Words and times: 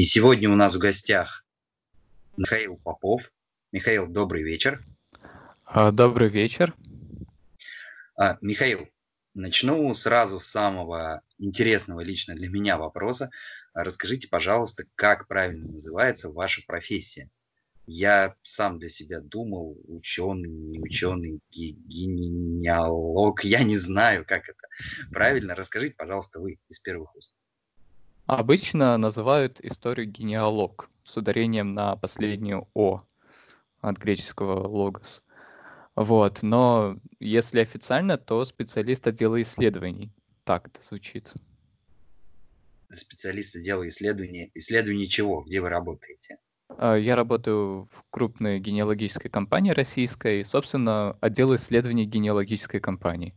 И 0.00 0.02
сегодня 0.02 0.48
у 0.48 0.54
нас 0.54 0.74
в 0.74 0.78
гостях 0.78 1.44
Михаил 2.38 2.78
Попов. 2.78 3.30
Михаил, 3.70 4.06
добрый 4.08 4.42
вечер. 4.42 4.82
А, 5.66 5.92
добрый 5.92 6.30
вечер. 6.30 6.74
А, 8.16 8.38
Михаил, 8.40 8.88
начну 9.34 9.92
сразу 9.92 10.40
с 10.40 10.46
самого 10.46 11.20
интересного 11.36 12.00
лично 12.00 12.34
для 12.34 12.48
меня 12.48 12.78
вопроса. 12.78 13.28
Расскажите, 13.74 14.26
пожалуйста, 14.26 14.84
как 14.94 15.28
правильно 15.28 15.68
называется 15.68 16.30
ваша 16.30 16.62
профессия? 16.66 17.28
Я 17.84 18.36
сам 18.42 18.78
для 18.78 18.88
себя 18.88 19.20
думал, 19.20 19.76
ученый, 19.86 20.48
не 20.48 20.80
ученый, 20.80 21.40
генеалог, 21.50 23.44
я 23.44 23.62
не 23.64 23.76
знаю, 23.76 24.24
как 24.26 24.48
это 24.48 24.66
правильно. 25.10 25.54
Расскажите, 25.54 25.94
пожалуйста, 25.94 26.40
вы 26.40 26.58
из 26.70 26.78
первых 26.78 27.14
уст. 27.14 27.34
Обычно 28.30 28.96
называют 28.96 29.58
историю 29.60 30.06
генеалог 30.06 30.88
с 31.02 31.16
ударением 31.16 31.74
на 31.74 31.96
последнюю 31.96 32.68
«о» 32.74 33.02
от 33.80 33.98
греческого 33.98 34.68
«логос». 34.68 35.24
Вот, 35.96 36.44
но 36.44 36.96
если 37.18 37.58
официально, 37.58 38.18
то 38.18 38.44
специалист 38.44 39.04
отдела 39.08 39.42
исследований. 39.42 40.12
Так 40.44 40.68
это 40.68 40.80
звучит. 40.80 41.32
Специалист 42.94 43.56
отдела 43.56 43.88
исследований. 43.88 44.52
Исследований 44.54 45.08
чего? 45.08 45.42
Где 45.42 45.60
вы 45.60 45.68
работаете? 45.68 46.38
А, 46.68 46.94
я 46.94 47.16
работаю 47.16 47.88
в 47.90 48.04
крупной 48.10 48.60
генеалогической 48.60 49.28
компании 49.28 49.72
российской, 49.72 50.44
собственно, 50.44 51.18
отдел 51.20 51.56
исследований 51.56 52.06
генеалогической 52.06 52.78
компании. 52.78 53.34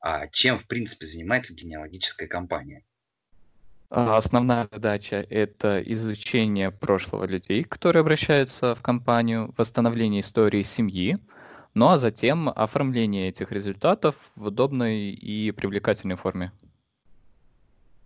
А 0.00 0.26
чем, 0.26 0.58
в 0.58 0.66
принципе, 0.66 1.06
занимается 1.06 1.54
генеалогическая 1.54 2.26
компания? 2.26 2.84
А, 3.92 4.16
основная 4.16 4.68
задача– 4.70 5.26
это 5.28 5.82
изучение 5.84 6.70
прошлого 6.70 7.24
людей, 7.24 7.64
которые 7.64 8.00
обращаются 8.00 8.76
в 8.76 8.82
компанию, 8.82 9.52
восстановление 9.58 10.20
истории 10.20 10.62
семьи, 10.62 11.18
ну 11.74 11.88
а 11.88 11.98
затем 11.98 12.48
оформление 12.48 13.28
этих 13.28 13.50
результатов 13.50 14.14
в 14.36 14.46
удобной 14.46 15.10
и 15.10 15.50
привлекательной 15.50 16.14
форме. 16.14 16.52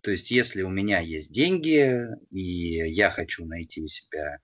То 0.00 0.10
есть, 0.10 0.30
если 0.30 0.62
у 0.62 0.70
меня 0.70 1.00
есть 1.00 1.30
деньги, 1.30 1.98
и 2.30 2.90
я 2.90 3.10
хочу 3.10 3.44
найти 3.44 3.82
у 3.82 3.86
себя 3.86 4.38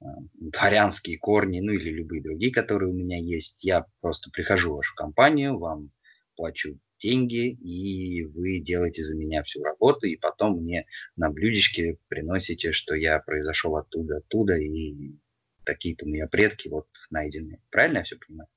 э, 0.00 0.04
дворянские 0.34 1.18
корни, 1.18 1.60
ну 1.60 1.72
или 1.72 1.90
любые 1.90 2.22
другие, 2.22 2.52
которые 2.52 2.90
у 2.90 2.94
меня 2.94 3.18
есть, 3.18 3.62
я 3.62 3.84
просто 4.00 4.30
прихожу 4.30 4.72
в 4.72 4.76
вашу 4.76 4.94
компанию, 4.94 5.58
вам 5.58 5.90
плачу 6.36 6.78
деньги, 6.98 7.50
и 7.50 8.24
вы 8.24 8.60
делаете 8.60 9.02
за 9.02 9.16
меня 9.16 9.42
всю 9.42 9.62
работу, 9.62 10.06
и 10.06 10.16
потом 10.16 10.60
мне 10.60 10.86
на 11.16 11.30
блюдечке 11.30 11.98
приносите, 12.08 12.72
что 12.72 12.94
я 12.94 13.18
произошел 13.20 13.76
оттуда, 13.76 14.18
оттуда, 14.18 14.56
и 14.56 15.14
такие-то 15.64 16.06
у 16.06 16.08
меня 16.08 16.26
предки 16.26 16.68
вот 16.68 16.86
найдены. 17.10 17.60
Правильно 17.70 17.98
я 17.98 18.04
все 18.04 18.16
понимаю? 18.16 18.48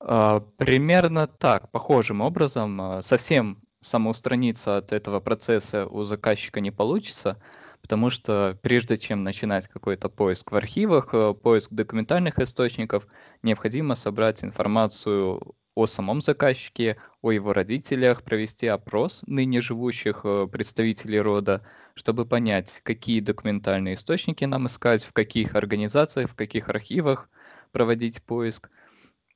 А, 0.00 0.40
примерно 0.40 1.26
так, 1.26 1.70
похожим 1.70 2.20
образом. 2.20 2.80
А, 2.80 3.02
совсем 3.02 3.62
самоустраниться 3.80 4.78
от 4.78 4.92
этого 4.92 5.20
процесса 5.20 5.86
у 5.86 6.04
заказчика 6.04 6.60
не 6.60 6.70
получится, 6.70 7.40
потому 7.80 8.10
что 8.10 8.58
прежде 8.62 8.96
чем 8.96 9.22
начинать 9.22 9.68
какой-то 9.68 10.08
поиск 10.08 10.50
в 10.50 10.56
архивах, 10.56 11.10
э, 11.14 11.34
поиск 11.34 11.72
документальных 11.72 12.38
источников, 12.38 13.06
необходимо 13.42 13.94
собрать 13.94 14.42
информацию 14.42 15.54
о 15.78 15.86
самом 15.86 16.20
заказчике, 16.20 16.96
о 17.22 17.30
его 17.30 17.52
родителях, 17.52 18.22
провести 18.22 18.66
опрос 18.66 19.22
ныне 19.26 19.60
живущих 19.60 20.22
э, 20.24 20.48
представителей 20.50 21.20
рода, 21.20 21.64
чтобы 21.94 22.26
понять, 22.26 22.80
какие 22.82 23.20
документальные 23.20 23.94
источники 23.94 24.44
нам 24.44 24.66
искать, 24.66 25.04
в 25.04 25.12
каких 25.12 25.54
организациях, 25.54 26.30
в 26.30 26.34
каких 26.34 26.68
архивах 26.68 27.28
проводить 27.72 28.22
поиск– 28.22 28.70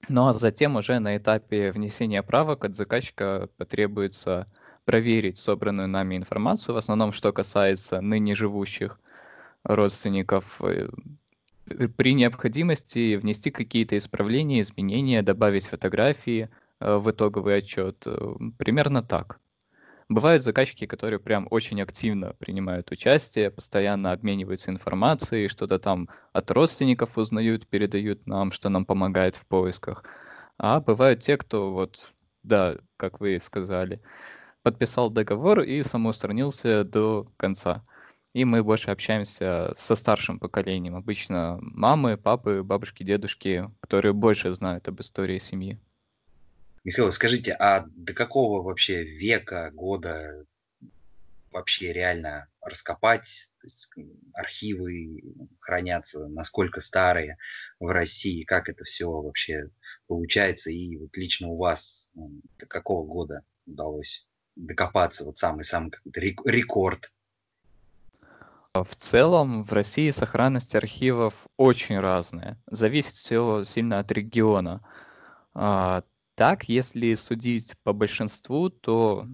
ну 0.08 0.26
а 0.26 0.32
затем 0.32 0.76
уже 0.76 0.98
на 0.98 1.16
этапе 1.16 1.70
внесения 1.70 2.22
правок 2.25 2.64
от 2.64 2.75
заказчика 2.75 3.48
потребуется 3.56 4.47
проверить 4.84 5.38
собранную 5.38 5.86
нами 5.86 6.16
информацию, 6.16 6.75
в 6.75 6.78
основном 6.78 7.12
что 7.12 7.32
касается 7.32 8.00
ныне 8.00 8.34
живущих 8.34 8.98
родственников, 9.62 10.60
э, 10.60 10.88
при 11.97 12.15
необходимости 12.15 13.17
внести 13.17 13.50
какие-то 13.50 13.97
исправления, 13.97 14.61
изменения, 14.61 15.23
добавить 15.23 15.67
фотографии 15.67 16.50
э, 16.81 16.97
в 16.97 17.11
итоговый 17.11 17.59
отчет. 17.59 18.03
Э, 18.06 18.34
примерно 18.59 19.03
так. 19.03 19.41
Бывают 20.09 20.43
заказчики, 20.43 20.87
которые 20.87 21.21
прям 21.21 21.47
очень 21.50 21.81
активно 21.81 22.34
принимают 22.34 22.91
участие, 22.91 23.50
постоянно 23.50 24.12
обмениваются 24.12 24.71
информацией, 24.71 25.49
что-то 25.49 25.78
там 25.78 26.09
от 26.33 26.50
родственников 26.50 27.17
узнают, 27.17 27.67
передают 27.67 28.27
нам, 28.27 28.53
что 28.53 28.69
нам 28.69 28.84
помогает 28.84 29.37
в 29.37 29.47
поисках. 29.47 30.05
А 30.59 30.81
бывают 30.81 31.21
те, 31.21 31.39
кто 31.39 31.73
вот, 31.73 32.12
да, 32.43 32.77
как 32.99 33.21
вы 33.21 33.39
сказали, 33.39 34.03
подписал 34.62 35.11
договор 35.11 35.61
и 35.61 35.83
самоустранился 35.83 36.84
до 36.84 37.27
конца. 37.37 37.83
И 38.32 38.47
мы 38.47 38.65
больше 38.65 38.91
общаемся 38.91 39.72
со 39.76 39.94
старшим 39.94 40.38
поколением. 40.38 40.97
Обычно 40.97 41.59
мамы, 41.60 42.16
папы, 42.16 42.62
бабушки, 42.62 43.03
дедушки, 43.03 43.70
которые 43.81 44.15
больше 44.15 44.54
знают 44.54 44.88
об 44.88 45.00
истории 45.00 45.38
семьи. 45.38 45.78
Михаил, 46.84 47.10
скажите, 47.12 47.53
а 47.53 47.84
до 47.91 48.15
какого 48.15 48.62
вообще 48.62 49.04
века, 49.04 49.70
года 49.75 50.47
вообще 51.50 51.93
реально 51.93 52.48
раскопать? 52.62 53.50
То 53.60 53.66
есть 53.66 53.88
архивы 54.32 55.22
хранятся, 55.60 56.26
насколько 56.26 56.81
старые 56.81 57.37
в 57.78 57.87
России, 57.88 58.43
как 58.44 58.69
это 58.69 58.84
все 58.84 59.10
вообще 59.10 59.69
получается? 60.09 60.70
И 60.70 60.97
вот 60.97 61.16
лично 61.16 61.49
у 61.49 61.59
вас 61.59 62.10
до 62.14 62.66
какого 62.66 63.06
года 63.06 63.44
удалось 63.66 64.26
докопаться, 64.56 65.25
вот 65.25 65.37
самый-самый 65.37 65.93
рекорд? 66.04 67.12
В 68.75 68.97
целом 68.97 69.65
в 69.65 69.72
России 69.72 70.09
сохранность 70.10 70.75
архивов 70.75 71.34
очень 71.59 71.99
разная. 71.99 72.59
Зависит 72.66 73.12
все 73.12 73.65
сильно 73.65 73.99
от 73.99 74.10
региона. 74.10 74.81
А, 75.53 76.05
так, 76.37 76.71
если 76.71 77.12
судить 77.15 77.75
по 77.82 77.93
большинству, 77.93 78.71
то 78.71 79.28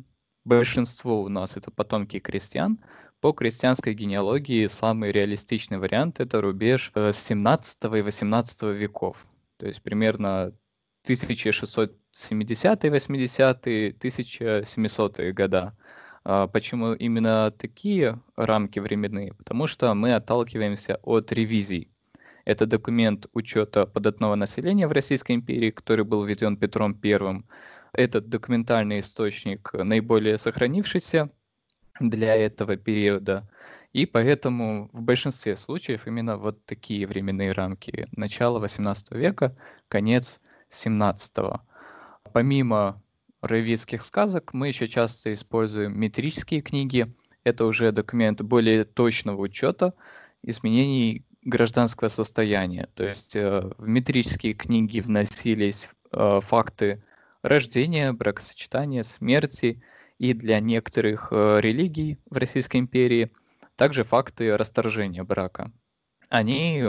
большинство 0.45 1.23
у 1.23 1.29
нас 1.29 1.57
это 1.57 1.71
потомки 1.71 2.19
крестьян. 2.19 2.81
По 3.21 3.31
крестьянской 3.33 3.95
генеалогии 3.95 4.67
самый 4.67 5.13
реалистичный 5.13 5.79
вариант 5.79 6.19
это 6.19 6.41
рубеж 6.41 6.91
17 6.95 7.79
э, 7.85 7.99
и 7.99 8.03
18 8.03 8.63
веков. 8.63 9.25
То 9.59 9.67
есть 9.67 9.83
примерно 9.83 10.53
1670 11.05 12.85
80 12.85 13.67
1700 13.67 15.21
года. 15.33 15.77
А 16.31 16.47
почему 16.47 16.93
именно 16.93 17.51
такие 17.51 18.21
рамки 18.37 18.79
временные? 18.79 19.33
Потому 19.33 19.67
что 19.67 19.95
мы 19.95 20.13
отталкиваемся 20.13 21.01
от 21.03 21.33
ревизий. 21.33 21.89
Это 22.45 22.67
документ 22.67 23.29
учета 23.33 23.87
податного 23.87 24.35
населения 24.35 24.87
в 24.87 24.93
Российской 24.93 25.33
империи, 25.37 25.71
который 25.71 26.05
был 26.05 26.23
введен 26.23 26.59
Петром 26.59 27.01
I. 27.03 27.43
Этот 27.95 28.29
документальный 28.29 29.01
источник 29.01 29.73
наиболее 29.73 30.37
сохранившийся 30.37 31.31
для 31.99 32.37
этого 32.37 32.77
периода. 32.77 33.49
И 33.95 34.05
поэтому 34.05 34.91
в 34.93 35.01
большинстве 35.01 35.57
случаев 35.57 36.07
именно 36.07 36.37
вот 36.37 36.63
такие 36.67 37.07
временные 37.07 37.53
рамки. 37.53 38.07
Начало 38.15 38.59
18 38.59 39.13
века, 39.13 39.57
конец 39.89 40.43
17 40.69 41.39
-го. 41.39 41.61
Помимо 42.35 43.03
равийских 43.41 44.03
сказок, 44.03 44.53
мы 44.53 44.69
еще 44.69 44.89
часто 44.89 45.33
используем 45.33 45.99
метрические 45.99 46.61
книги. 46.61 47.15
Это 47.45 47.65
уже 47.65 47.93
документ 47.93 48.43
более 48.43 48.85
точного 48.85 49.41
учета 49.41 49.95
изменений 50.43 51.25
гражданского 51.43 52.09
состояния. 52.09 52.89
То 52.95 53.05
есть 53.07 53.37
э, 53.37 53.71
в 53.79 53.87
метрические 53.87 54.55
книги 54.55 55.01
вносились 55.01 55.89
э, 56.13 56.41
факты 56.43 57.05
рождения, 57.43 58.13
бракосочетания, 58.13 59.03
смерти 59.03 59.83
и 60.19 60.33
для 60.35 60.61
некоторых 60.61 61.29
э, 61.31 61.61
религий 61.61 62.19
в 62.29 62.37
Российской 62.37 62.79
империи 62.79 63.33
также 63.77 64.05
факты 64.05 64.57
расторжения 64.57 65.23
брака. 65.23 65.73
Они 66.29 66.83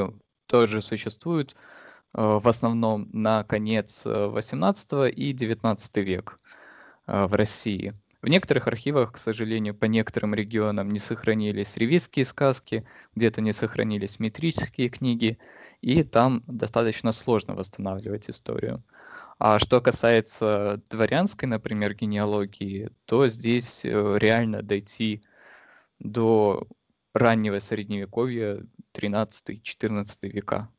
тоже 0.48 0.82
существуют 0.82 1.56
в 2.14 2.48
основном 2.48 3.10
на 3.14 3.44
конец 3.44 4.04
18 4.06 5.16
и 5.16 5.34
19 5.34 5.98
век 5.98 6.38
в 7.06 7.36
России. 7.36 7.94
В 8.22 8.28
некоторых 8.28 8.68
архивах, 8.68 9.14
к 9.14 9.18
сожалению, 9.18 9.74
по 9.74 9.86
некоторым 9.86 10.36
регионам 10.36 10.92
не 10.92 11.00
сохранились 11.00 11.78
ревизские 11.78 12.26
сказки, 12.26 12.86
где-то 13.16 13.40
не 13.40 13.54
сохранились 13.54 14.20
метрические 14.20 14.90
книги, 14.90 15.38
и 15.80 16.04
там 16.04 16.44
достаточно 16.46 17.14
сложно 17.14 17.56
восстанавливать 17.56 18.30
историю. 18.30 18.84
А 19.38 19.58
что 19.58 19.80
касается 19.80 20.82
дворянской, 20.90 21.48
например, 21.48 21.94
генеалогии, 21.94 22.90
то 23.06 23.30
здесь 23.30 23.86
э, 23.86 24.18
реально 24.20 24.64
дойти 24.64 25.24
до 26.00 26.68
раннего 27.14 27.60
средневековья, 27.60 28.66
13-14 28.94 30.28
века. 30.28 30.70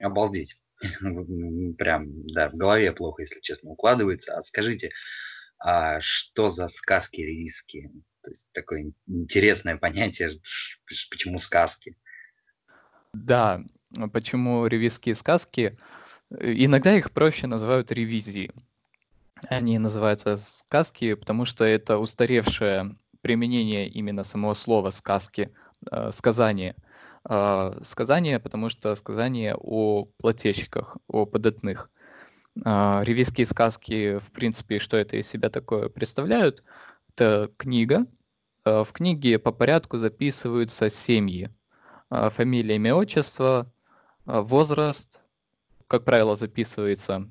Обалдеть. 0.00 0.56
Прям, 1.00 2.26
да, 2.28 2.50
в 2.50 2.54
голове 2.54 2.92
плохо, 2.92 3.22
если 3.22 3.40
честно, 3.40 3.70
укладывается. 3.70 4.36
А 4.36 4.42
скажите, 4.42 4.90
а 5.58 6.00
что 6.00 6.48
за 6.48 6.68
сказки 6.68 7.20
ревизские? 7.20 7.90
То 8.22 8.30
есть 8.30 8.48
такое 8.52 8.92
интересное 9.06 9.76
понятие, 9.76 10.30
почему 11.10 11.38
сказки? 11.38 11.96
Да, 13.12 13.62
почему 14.12 14.66
ревизские 14.66 15.14
сказки? 15.14 15.78
Иногда 16.30 16.94
их 16.94 17.10
проще 17.10 17.46
называют 17.46 17.90
ревизии. 17.90 18.52
Они 19.48 19.78
называются 19.78 20.36
сказки, 20.36 21.14
потому 21.14 21.44
что 21.44 21.64
это 21.64 21.98
устаревшее 21.98 22.96
применение 23.22 23.88
именно 23.88 24.24
самого 24.24 24.54
слова 24.54 24.90
сказки, 24.90 25.52
э, 25.90 26.10
сказание. 26.10 26.76
Э, 27.28 27.78
сказание, 27.82 28.38
потому 28.38 28.70
что 28.70 28.94
сказание 28.94 29.54
о 29.54 30.06
плательщиках, 30.16 30.96
о 31.08 31.26
податных. 31.26 31.90
Э, 32.64 33.00
ревизские 33.02 33.44
сказки, 33.44 34.18
в 34.18 34.30
принципе, 34.32 34.78
что 34.78 34.96
это 34.96 35.16
из 35.16 35.28
себя 35.28 35.50
такое 35.50 35.90
представляют? 35.90 36.64
Это 37.10 37.50
книга. 37.58 38.06
Э, 38.64 38.82
в 38.82 38.92
книге 38.92 39.38
по 39.38 39.52
порядку 39.52 39.98
записываются 39.98 40.88
семьи. 40.88 41.50
Фамилия, 42.10 42.76
имя, 42.76 42.94
отчество, 42.94 43.70
возраст. 44.24 45.20
Как 45.86 46.04
правило, 46.04 46.36
записывается 46.36 47.30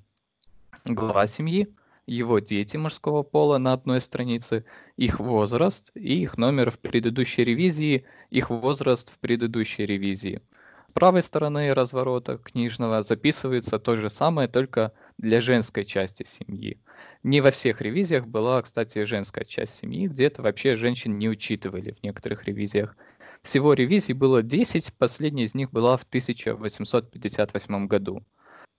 глава 0.86 1.26
семьи, 1.26 1.76
его 2.08 2.40
дети 2.40 2.78
мужского 2.78 3.22
пола 3.22 3.58
на 3.58 3.74
одной 3.74 4.02
странице, 4.02 4.66
их 4.96 5.20
возраст 5.20 5.92
и 5.94 6.22
их 6.22 6.38
номер 6.38 6.72
в 6.72 6.80
предыдущей 6.80 7.44
ревизии, 7.44 8.06
их 8.30 8.50
возраст 8.50 9.12
в 9.12 9.20
предыдущей 9.20 9.86
ревизии. 9.86 10.42
С 10.90 10.94
правой 10.94 11.22
стороны 11.22 11.74
разворота 11.74 12.38
книжного 12.38 13.04
записывается 13.04 13.78
то 13.78 13.96
же 13.96 14.10
самое, 14.10 14.48
только 14.48 14.94
для 15.18 15.42
женской 15.42 15.84
части 15.86 16.26
семьи. 16.26 16.82
Не 17.24 17.42
во 17.42 17.52
всех 17.52 17.82
ревизиях 17.82 18.26
была, 18.26 18.62
кстати, 18.62 19.04
женская 19.04 19.44
часть 19.46 19.76
семьи, 19.76 20.08
где-то 20.08 20.42
вообще 20.42 20.78
женщин 20.78 21.18
не 21.18 21.30
учитывали 21.30 21.92
в 21.92 22.04
некоторых 22.04 22.46
ревизиях. 22.46 22.96
Всего 23.42 23.74
ревизий 23.74 24.14
было 24.14 24.42
10, 24.42 24.94
последняя 24.96 25.44
из 25.44 25.54
них 25.54 25.72
была 25.72 25.98
в 25.98 26.04
1858 26.04 27.88
году. 27.88 28.24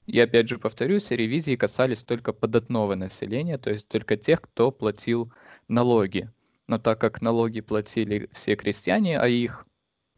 И 0.09 0.19
опять 0.21 0.49
же 0.49 0.59
повторюсь, 0.59 1.11
ревизии 1.11 1.55
касались 1.55 2.03
только 2.03 2.33
податного 2.33 2.95
населения, 2.95 3.59
то 3.59 3.69
есть 3.69 3.87
только 3.89 4.17
тех, 4.17 4.41
кто 4.41 4.71
платил 4.71 5.31
налоги. 5.69 6.31
Но 6.67 6.79
так 6.79 6.99
как 6.99 7.21
налоги 7.21 7.61
платили 7.61 8.31
все 8.33 8.57
крестьяне, 8.57 9.21
а 9.21 9.29
их 9.29 9.67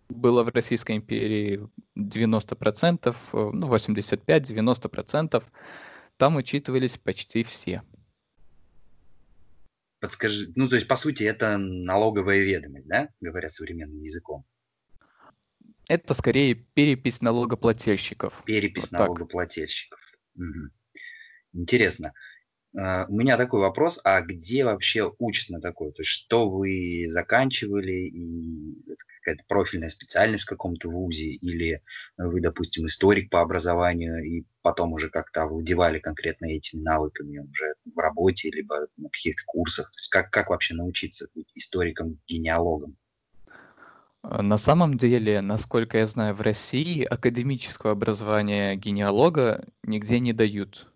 было 0.09 0.45
в 0.45 0.49
Российской 0.51 0.97
империи 0.97 1.69
90%, 1.99 3.17
э, 3.33 3.51
ну 3.53 3.75
85-90%, 3.75 5.43
там 6.17 6.37
учитывались 6.37 6.97
почти 6.97 7.43
все. 7.43 7.83
Подскажи, 9.99 10.53
ну 10.55 10.69
то 10.69 10.77
есть 10.77 10.87
по 10.87 10.95
сути 10.95 11.25
это 11.25 11.59
налоговая 11.59 12.39
ведомость, 12.39 12.87
да, 12.87 13.09
говоря 13.21 13.49
современным 13.49 14.01
языком? 14.01 14.45
Это 15.91 16.15
скорее 16.15 16.55
перепись 16.55 17.21
налогоплательщиков. 17.21 18.33
Перепись 18.47 18.85
вот 18.85 18.93
налогоплательщиков. 18.93 19.99
Угу. 20.37 20.71
Интересно. 21.55 22.13
Uh, 22.79 23.07
у 23.09 23.17
меня 23.17 23.37
такой 23.37 23.59
вопрос, 23.59 23.99
а 24.05 24.21
где 24.21 24.65
вообще 24.65 25.13
учат 25.19 25.49
на 25.49 25.61
такое? 25.61 25.91
То 25.91 26.03
есть 26.03 26.13
что 26.13 26.49
вы 26.49 27.07
заканчивали, 27.09 28.07
и 28.07 28.77
какая-то 29.19 29.43
профильная 29.49 29.89
специальность 29.89 30.45
в 30.45 30.49
каком-то 30.49 30.89
вузе, 30.89 31.31
или 31.31 31.83
вы, 32.17 32.41
допустим, 32.41 32.87
историк 32.87 33.29
по 33.29 33.41
образованию, 33.41 34.23
и 34.23 34.45
потом 34.63 34.93
уже 34.93 35.11
как-то 35.11 35.43
овладевали 35.43 35.99
конкретно 35.99 36.47
этими 36.47 36.83
навыками 36.83 37.39
уже 37.39 37.75
в 37.93 37.99
работе, 37.99 38.51
либо 38.53 38.87
на 38.97 39.09
каких-то 39.09 39.43
курсах? 39.45 39.91
То 39.91 39.99
есть 39.99 40.09
как, 40.09 40.31
как 40.31 40.51
вообще 40.51 40.75
научиться 40.75 41.27
быть 41.35 41.51
историком-генеалогом? 41.57 42.97
А, 44.23 44.43
на 44.43 44.59
самом 44.59 44.99
деле, 44.99 45.41
насколько 45.41 45.99
я 45.99 46.07
знаю, 46.07 46.35
в 46.35 46.41
России 46.41 47.05
академического 47.05 47.93
образования 47.93 48.77
генеалога 48.77 49.65
нигде 49.83 50.21
не 50.21 50.33
дают. 50.33 50.87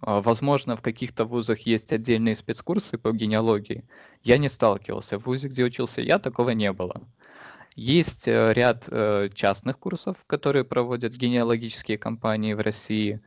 А, 0.00 0.20
возможно, 0.20 0.76
в 0.76 0.82
каких-то 0.82 1.24
вузах 1.24 1.60
есть 1.60 1.92
отдельные 1.92 2.36
спецкурсы 2.36 2.98
по 2.98 3.12
генеалогии. 3.12 3.84
Я 4.22 4.38
не 4.38 4.48
сталкивался. 4.48 5.18
В 5.18 5.26
вузе, 5.26 5.48
где 5.48 5.64
учился 5.64 6.00
я, 6.00 6.18
такого 6.18 6.50
не 6.50 6.72
было. 6.72 7.02
Есть 7.76 8.28
э, 8.28 8.52
ряд 8.52 8.88
э, 8.90 9.30
частных 9.34 9.78
курсов, 9.78 10.16
которые 10.26 10.64
проводят 10.64 11.14
генеалогические 11.14 11.98
компании 11.98 12.54
в 12.54 12.60
России. 12.60 13.20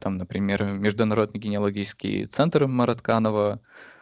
Там, 0.00 0.18
например, 0.18 0.64
Международный 0.64 1.40
генеалогический 1.40 2.26
центр 2.26 2.66
Маратканова, 2.66 3.60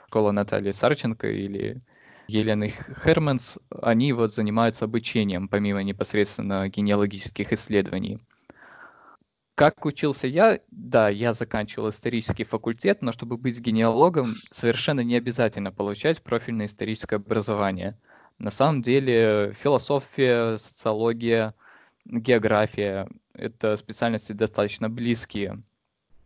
школа 0.09 0.33
Натальи 0.33 0.73
Сарченко 0.73 1.29
или 1.29 1.83
Елены 2.33 2.73
Херманс, 3.05 3.59
они 3.83 4.13
вот 4.13 4.33
занимаются 4.33 4.87
обучением, 4.87 5.49
помимо 5.49 5.83
непосредственно 5.83 6.69
генеалогических 6.69 7.53
исследований. 7.53 8.19
Как 9.55 9.85
учился 9.85 10.27
я? 10.27 10.61
Да, 10.71 11.11
я 11.11 11.35
заканчивал 11.35 11.91
исторический 11.91 12.45
факультет, 12.45 13.03
но 13.03 13.13
чтобы 13.13 13.37
быть 13.37 13.61
генеалогом, 13.61 14.37
совершенно 14.51 15.01
не 15.01 15.15
обязательно 15.15 15.71
получать 15.71 16.23
профильное 16.23 16.67
историческое 16.67 17.17
образование. 17.17 17.99
На 18.39 18.51
самом 18.51 18.81
деле 18.81 19.55
философия, 19.63 20.57
социология, 20.57 21.55
география— 22.07 23.09
это 23.35 23.77
специальности 23.77 24.33
достаточно 24.33 24.89
близкие 24.89 25.63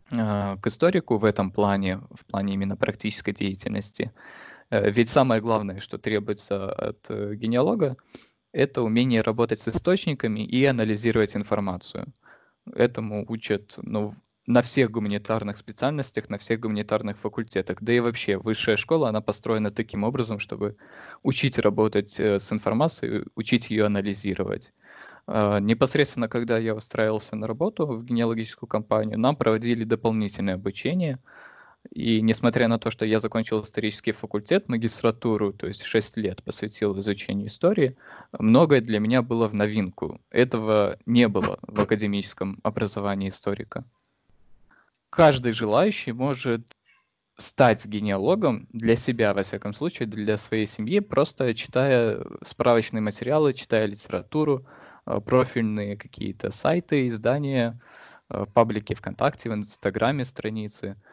э, 0.09 0.55
к 0.61 0.67
историку 0.67 1.17
в 1.17 1.25
этом 1.25 1.51
плане, 1.51 1.99
в 2.11 2.25
плане 2.25 2.53
именно 2.53 2.77
практической 2.77 3.33
деятельности. 3.33 4.13
Ведь 4.69 5.09
самое 5.09 5.41
главное, 5.41 5.79
что 5.79 5.97
требуется 5.97 6.71
от 6.71 7.05
э, 7.09 7.35
генеалога, 7.35 7.95
это 8.51 8.81
умение 8.81 9.21
работать 9.21 9.61
с 9.61 9.67
источниками 9.69 10.41
и 10.41 10.65
анализировать 10.65 11.35
информацию. 11.35 12.13
Этому 12.73 13.25
учат 13.29 13.75
ну, 13.81 14.13
на 14.45 14.61
всех 14.61 14.91
гуманитарных 14.91 15.57
специальностях, 15.57 16.29
на 16.29 16.37
всех 16.37 16.59
гуманитарных 16.59 17.17
факультетах. 17.17 17.77
Да 17.81 17.93
и 17.93 17.99
вообще 18.01 18.37
высшая 18.37 18.75
школа, 18.75 19.07
она 19.09 19.21
построена 19.21 19.71
таким 19.71 20.03
образом, 20.03 20.39
чтобы 20.39 20.75
учить 21.23 21.57
работать 21.57 22.19
э, 22.19 22.39
с 22.39 22.51
информацией, 22.51 23.25
учить 23.35 23.69
ее 23.69 23.85
анализировать. 23.85 24.73
Непосредственно, 25.29 26.29
когда 26.29 26.57
я 26.57 26.73
устраивался 26.73 27.35
на 27.35 27.47
работу 27.47 27.85
в 27.85 28.05
генеалогическую 28.05 28.65
компанию, 28.65 29.19
нам 29.19 29.35
проводили 29.35 29.83
дополнительное 29.83 30.53
обучение– 30.53 31.19
и 31.91 32.21
несмотря 32.21 32.67
на 32.67 32.79
то, 32.79 32.89
что 32.89 33.05
я 33.05 33.19
закончил 33.19 33.61
исторический 33.61 34.11
факультет, 34.11 34.67
магистратуру, 34.67 35.53
то 35.53 35.67
есть 35.67 35.83
6 35.83 36.17
лет 36.17 36.43
посвятил 36.43 36.97
изучению 36.99 37.47
истории, 37.47 37.97
многое 38.37 38.81
для 38.81 38.99
меня 38.99 39.21
было 39.21 39.47
в 39.47 39.53
новинку. 39.53 40.19
Этого 40.29 40.97
не 41.05 41.27
было 41.27 41.59
в 41.61 41.79
академическом 41.79 42.59
образовании 42.63 43.29
историка. 43.29 43.85
Каждый 45.09 45.53
желающий 45.53 46.11
может 46.11 46.75
стать 47.37 47.85
генеалогом 47.85 48.67
для 48.73 48.95
себя, 48.95 49.33
во 49.33 49.43
всяком 49.43 49.73
случае, 49.73 50.07
для 50.07 50.37
своей 50.37 50.65
семьи, 50.65 50.99
просто 50.99 51.53
читая 51.53 52.23
справочные 52.43 53.01
материалы, 53.01 53.53
читая 53.53 53.85
литературу, 53.85 54.65
э, 55.05 55.19
профильные 55.21 55.95
какие-то 55.95 56.49
сайты, 56.49 57.07
издания, 57.07 57.79
э, 58.29 58.45
паблики 58.53 58.95
ВКонтакте, 58.95 59.49
в 59.49 59.53
Инстаграме 59.53 60.25
страницы– 60.25 60.97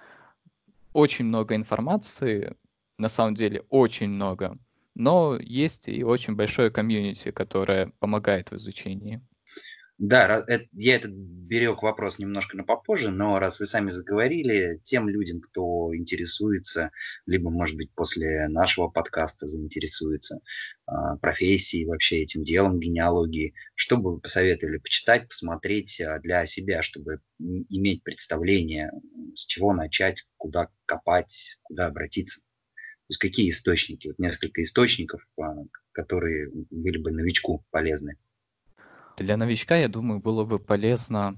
очень 0.94 1.26
много 1.26 1.56
информации, 1.56 2.56
на 2.98 3.08
самом 3.08 3.36
деле 3.36 3.64
очень 3.70 4.08
много, 4.10 4.58
но 4.94 5.36
есть 5.40 5.88
и 5.88 6.04
очень 6.04 6.36
большое 6.36 6.70
комьюнити, 6.70 7.32
которое 7.32 7.92
помогает 8.00 8.50
в 8.52 8.56
изучении. 8.56 9.22
Да, 9.98 10.44
я 10.72 10.96
этот 10.96 11.12
берег 11.12 11.82
вопрос 11.84 12.18
немножко 12.18 12.56
на 12.56 12.64
попозже, 12.64 13.10
но 13.12 13.38
раз 13.38 13.60
вы 13.60 13.66
сами 13.66 13.90
заговорили, 13.90 14.80
тем 14.82 15.08
людям, 15.08 15.40
кто 15.40 15.94
интересуется, 15.94 16.90
либо, 17.26 17.48
может 17.48 17.76
быть, 17.76 17.92
после 17.94 18.48
нашего 18.48 18.88
подкаста 18.88 19.46
заинтересуется 19.46 20.40
э, 20.88 20.92
профессией, 21.20 21.86
вообще 21.86 22.22
этим 22.22 22.42
делом 22.42 22.80
генеалогии, 22.80 23.54
что 23.76 23.96
бы 23.96 24.14
вы 24.14 24.20
посоветовали 24.20 24.78
почитать, 24.78 25.28
посмотреть 25.28 26.00
а, 26.00 26.18
для 26.18 26.44
себя, 26.44 26.82
чтобы 26.82 27.20
иметь 27.38 28.02
представление, 28.02 28.90
с 29.36 29.46
чего 29.46 29.72
начать, 29.72 30.26
куда 30.38 30.70
копать, 30.86 31.56
куда 31.62 31.86
обратиться? 31.86 32.40
То 32.40 33.10
есть 33.10 33.20
какие 33.20 33.48
источники? 33.48 34.08
Вот 34.08 34.18
несколько 34.18 34.60
источников, 34.60 35.24
э, 35.38 35.42
которые 35.92 36.50
были 36.70 36.98
бы 36.98 37.12
новичку 37.12 37.64
полезны. 37.70 38.16
Для 39.16 39.36
новичка, 39.36 39.76
я 39.76 39.88
думаю, 39.88 40.20
было 40.20 40.44
бы 40.44 40.58
полезно 40.58 41.36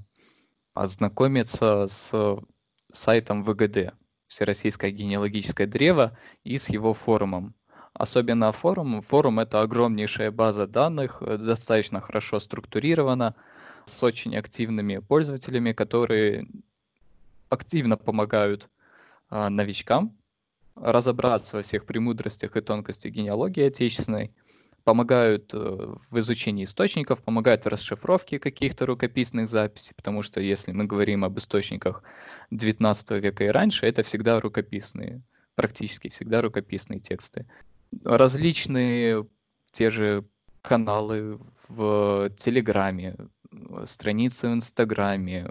ознакомиться 0.72 1.86
с 1.88 2.38
сайтом 2.92 3.44
ВГД, 3.44 3.94
Всероссийское 4.28 4.90
генеалогическое 4.90 5.66
древо, 5.66 6.18
и 6.42 6.58
с 6.58 6.68
его 6.70 6.94
форумом. 6.94 7.54
особенно 7.92 8.52
форум. 8.52 9.00
Форум— 9.00 9.40
это 9.40 9.62
огромнейшая 9.62 10.30
база 10.30 10.66
данных, 10.66 11.22
достаточно 11.22 12.00
хорошо 12.00 12.40
структурирована, 12.40 13.34
с 13.84 14.02
очень 14.02 14.36
активными 14.36 14.98
пользователями, 14.98 15.72
которые 15.72 16.46
активно 17.48 17.96
помогают 17.96 18.68
а, 19.30 19.48
новичкам 19.48 20.16
разобраться 20.74 21.56
во 21.56 21.62
всех 21.62 21.86
премудростях 21.86 22.56
и 22.56 22.60
тонкостях 22.60 23.12
генеалогии 23.12 23.62
отечественной, 23.62 24.34
помогают 24.86 25.52
э, 25.52 25.58
в 25.58 26.18
изучении 26.20 26.62
источников, 26.62 27.20
помогают 27.20 27.64
в 27.64 27.68
расшифровке 27.68 28.38
каких-то 28.38 28.86
рукописных 28.86 29.48
записей, 29.48 29.94
потому 29.96 30.22
что 30.22 30.40
если 30.40 30.70
мы 30.70 30.84
говорим 30.84 31.24
об 31.24 31.36
источниках 31.38 32.04
XIX 32.52 33.18
века 33.18 33.44
и 33.44 33.48
раньше, 33.48 33.84
это 33.86 34.04
всегда 34.04 34.38
рукописные, 34.38 35.22
практически 35.56 36.08
всегда 36.08 36.40
рукописные 36.40 37.00
тексты. 37.00 37.46
Различные 38.04 39.26
те 39.72 39.90
же 39.90 40.24
каналы 40.62 41.40
в 41.66 42.30
Телеграме, 42.38 43.16
страницы 43.86 44.48
в 44.48 44.52
Инстаграме, 44.52 45.48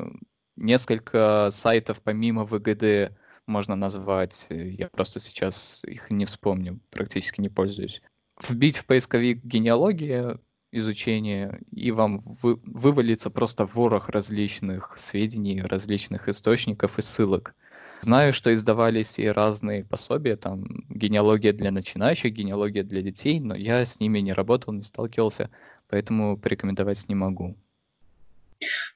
несколько 0.56 1.50
сайтов 1.52 2.02
помимо 2.02 2.46
ВГД 2.46 3.12
можно 3.48 3.76
назвать. 3.76 4.48
Я 4.50 4.88
просто 4.88 5.20
сейчас 5.20 5.84
их 5.84 6.10
не 6.10 6.24
вспомню, 6.24 6.80
практически 6.90 7.42
не 7.42 7.50
пользуюсь. 7.50 8.02
Вбить 8.42 8.78
в 8.78 8.86
поисковик 8.86 9.44
генеалогия, 9.44 10.40
изучение, 10.72 11.62
и 11.72 11.92
вам 11.92 12.22
вы, 12.42 12.60
вывалится 12.66 13.30
просто 13.30 13.66
ворох 13.66 14.10
различных 14.10 14.98
сведений, 14.98 15.62
различных 15.62 16.28
источников 16.28 17.00
и 17.00 17.02
ссылок. 17.02 17.56
Знаю, 18.02 18.34
что 18.34 18.54
издавались 18.54 19.18
и 19.18 19.28
разные 19.28 19.86
пособия, 19.86 20.36
там 20.36 20.66
генеалогия 20.90 21.54
для 21.54 21.72
начинающих, 21.72 22.34
генеалогия 22.34 22.84
для 22.84 23.02
детей, 23.02 23.40
но 23.40 23.56
я 23.56 23.84
с 23.84 24.00
ними 24.00 24.20
не 24.20 24.34
работал, 24.34 24.74
не 24.74 24.84
сталкивался, 24.84 25.50
поэтому 25.88 26.38
порекомендовать 26.38 27.08
не 27.08 27.16
могу. 27.16 27.58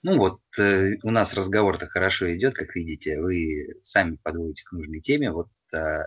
Ну 0.03 0.17
вот, 0.17 0.41
э, 0.57 0.95
у 1.03 1.11
нас 1.11 1.33
разговор-то 1.33 1.87
хорошо 1.87 2.35
идет, 2.35 2.53
как 2.53 2.75
видите, 2.75 3.19
вы 3.19 3.75
сами 3.83 4.17
подводите 4.21 4.63
к 4.63 4.71
нужной 4.71 5.01
теме. 5.01 5.31
Вот 5.31 5.49
э, 5.73 6.03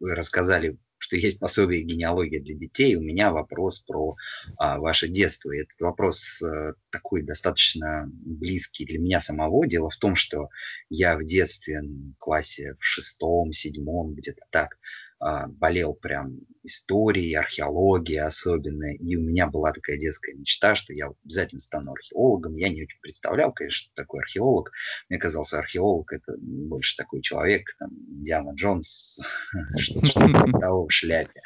рассказали, 0.00 0.78
что 1.00 1.16
есть 1.16 1.40
пособие 1.40 1.82
генеалогия 1.82 2.40
для 2.40 2.54
детей. 2.54 2.94
У 2.94 3.00
меня 3.00 3.32
вопрос 3.32 3.80
про 3.80 4.16
а, 4.58 4.78
ваше 4.78 5.08
детство. 5.08 5.50
И 5.50 5.62
этот 5.62 5.80
вопрос 5.80 6.40
а, 6.42 6.74
такой 6.90 7.22
достаточно 7.22 8.08
близкий 8.12 8.84
для 8.84 8.98
меня 8.98 9.18
самого. 9.18 9.66
Дело 9.66 9.90
в 9.90 9.96
том, 9.96 10.14
что 10.14 10.50
я 10.90 11.16
в 11.16 11.24
детстве, 11.24 11.80
в 11.80 12.18
классе 12.18 12.74
в 12.78 12.84
шестом, 12.84 13.52
седьмом, 13.52 14.14
где-то 14.14 14.42
так, 14.50 14.78
а, 15.18 15.48
болел 15.48 15.94
прям 15.94 16.40
историей, 16.62 17.34
археологией 17.34 18.20
особенно. 18.20 18.94
И 18.94 19.16
у 19.16 19.22
меня 19.22 19.46
была 19.46 19.72
такая 19.72 19.98
детская 19.98 20.34
мечта, 20.34 20.74
что 20.74 20.92
я 20.92 21.08
обязательно 21.24 21.60
стану 21.60 21.92
археологом. 21.92 22.56
Я 22.56 22.68
не 22.68 22.82
очень 22.82 23.00
представлял, 23.00 23.52
конечно, 23.52 23.90
такой 23.94 24.20
археолог. 24.20 24.70
Мне 25.08 25.18
казался, 25.18 25.58
археолог 25.58 26.12
это 26.12 26.34
больше 26.38 26.96
такой 26.96 27.22
человек, 27.22 27.74
там, 27.78 27.90
Диана 27.92 28.54
Джонс, 28.54 29.20
что-то 29.76 30.58
того 30.60 30.86
в 30.86 30.92
шляпе. 30.92 31.40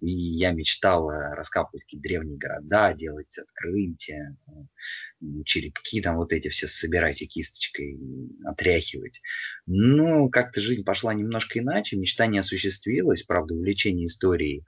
И 0.00 0.10
я 0.10 0.52
мечтал 0.52 1.08
раскапывать 1.08 1.84
какие-то 1.84 2.02
древние 2.02 2.38
города, 2.38 2.92
делать 2.94 3.38
открытия, 3.38 4.36
черепки 5.44 6.00
там 6.00 6.16
вот 6.16 6.32
эти 6.32 6.48
все 6.48 6.66
собирать 6.66 7.22
и 7.22 7.26
кисточкой 7.26 7.98
отряхивать. 8.44 9.20
Но 9.66 10.28
как-то 10.28 10.60
жизнь 10.60 10.84
пошла 10.84 11.14
немножко 11.14 11.58
иначе, 11.58 11.96
мечта 11.96 12.26
не 12.26 12.38
осуществилась, 12.38 13.22
правда, 13.22 13.54
увлечение 13.54 14.01
историей 14.06 14.64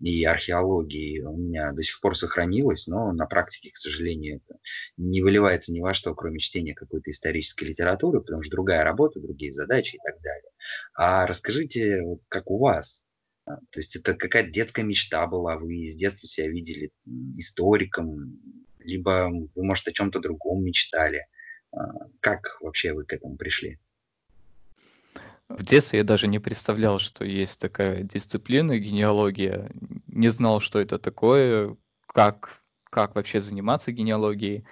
и 0.00 0.24
археологии 0.24 1.20
у 1.20 1.36
меня 1.36 1.72
до 1.72 1.82
сих 1.82 2.00
пор 2.00 2.16
сохранилось, 2.16 2.86
но 2.86 3.12
на 3.12 3.26
практике, 3.26 3.70
к 3.72 3.76
сожалению, 3.76 4.36
это 4.36 4.58
не 4.96 5.22
выливается 5.22 5.72
ни 5.72 5.80
во 5.80 5.92
что, 5.92 6.14
кроме 6.14 6.38
чтения 6.38 6.74
какой-то 6.74 7.10
исторической 7.10 7.64
литературы, 7.64 8.20
потому 8.20 8.42
что 8.42 8.52
другая 8.52 8.84
работа, 8.84 9.20
другие 9.20 9.52
задачи 9.52 9.96
и 9.96 9.98
так 9.98 10.20
далее. 10.22 10.50
А 10.94 11.26
расскажите, 11.26 12.02
как 12.28 12.50
у 12.50 12.58
вас? 12.58 13.04
А, 13.44 13.56
то 13.56 13.78
есть 13.78 13.96
это 13.96 14.14
какая-то 14.14 14.50
детская 14.50 14.84
мечта 14.84 15.26
была, 15.26 15.56
вы 15.56 15.88
с 15.88 15.96
детства 15.96 16.28
себя 16.28 16.48
видели 16.48 16.92
историком, 17.36 18.38
либо 18.78 19.30
вы, 19.54 19.64
может, 19.64 19.88
о 19.88 19.92
чем-то 19.92 20.20
другом 20.20 20.62
мечтали. 20.62 21.26
А, 21.72 22.08
как 22.20 22.58
вообще 22.60 22.92
вы 22.92 23.04
к 23.04 23.12
этому 23.12 23.36
пришли? 23.36 23.78
В 25.48 25.62
детстве 25.64 26.00
я 26.00 26.04
даже 26.04 26.26
не 26.26 26.38
представлял, 26.38 26.98
что 26.98 27.24
есть 27.24 27.58
такая 27.58 28.02
дисциплина 28.02 28.78
генеалогия. 28.78 29.70
Не 30.06 30.28
знал, 30.28 30.60
что 30.60 30.78
это 30.78 30.98
такое, 30.98 31.76
как, 32.06 32.62
как 32.84 33.14
вообще 33.14 33.40
заниматься 33.40 33.90
генеалогией. 33.90 34.66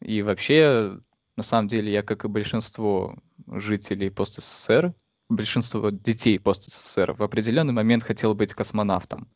И 0.00 0.22
вообще, 0.22 0.98
на 1.36 1.42
самом 1.44 1.68
деле, 1.68 1.92
я, 1.92 2.02
как 2.02 2.24
и 2.24 2.28
большинство 2.28 3.16
жителей 3.46 4.10
пост-СССР, 4.10 4.94
большинство 5.28 5.90
детей 5.90 6.40
пост-СССР, 6.40 7.12
в 7.12 7.22
определенный 7.22 7.72
момент 7.72 8.02
хотел 8.02 8.34
быть 8.34 8.52
космонавтом 8.52 9.28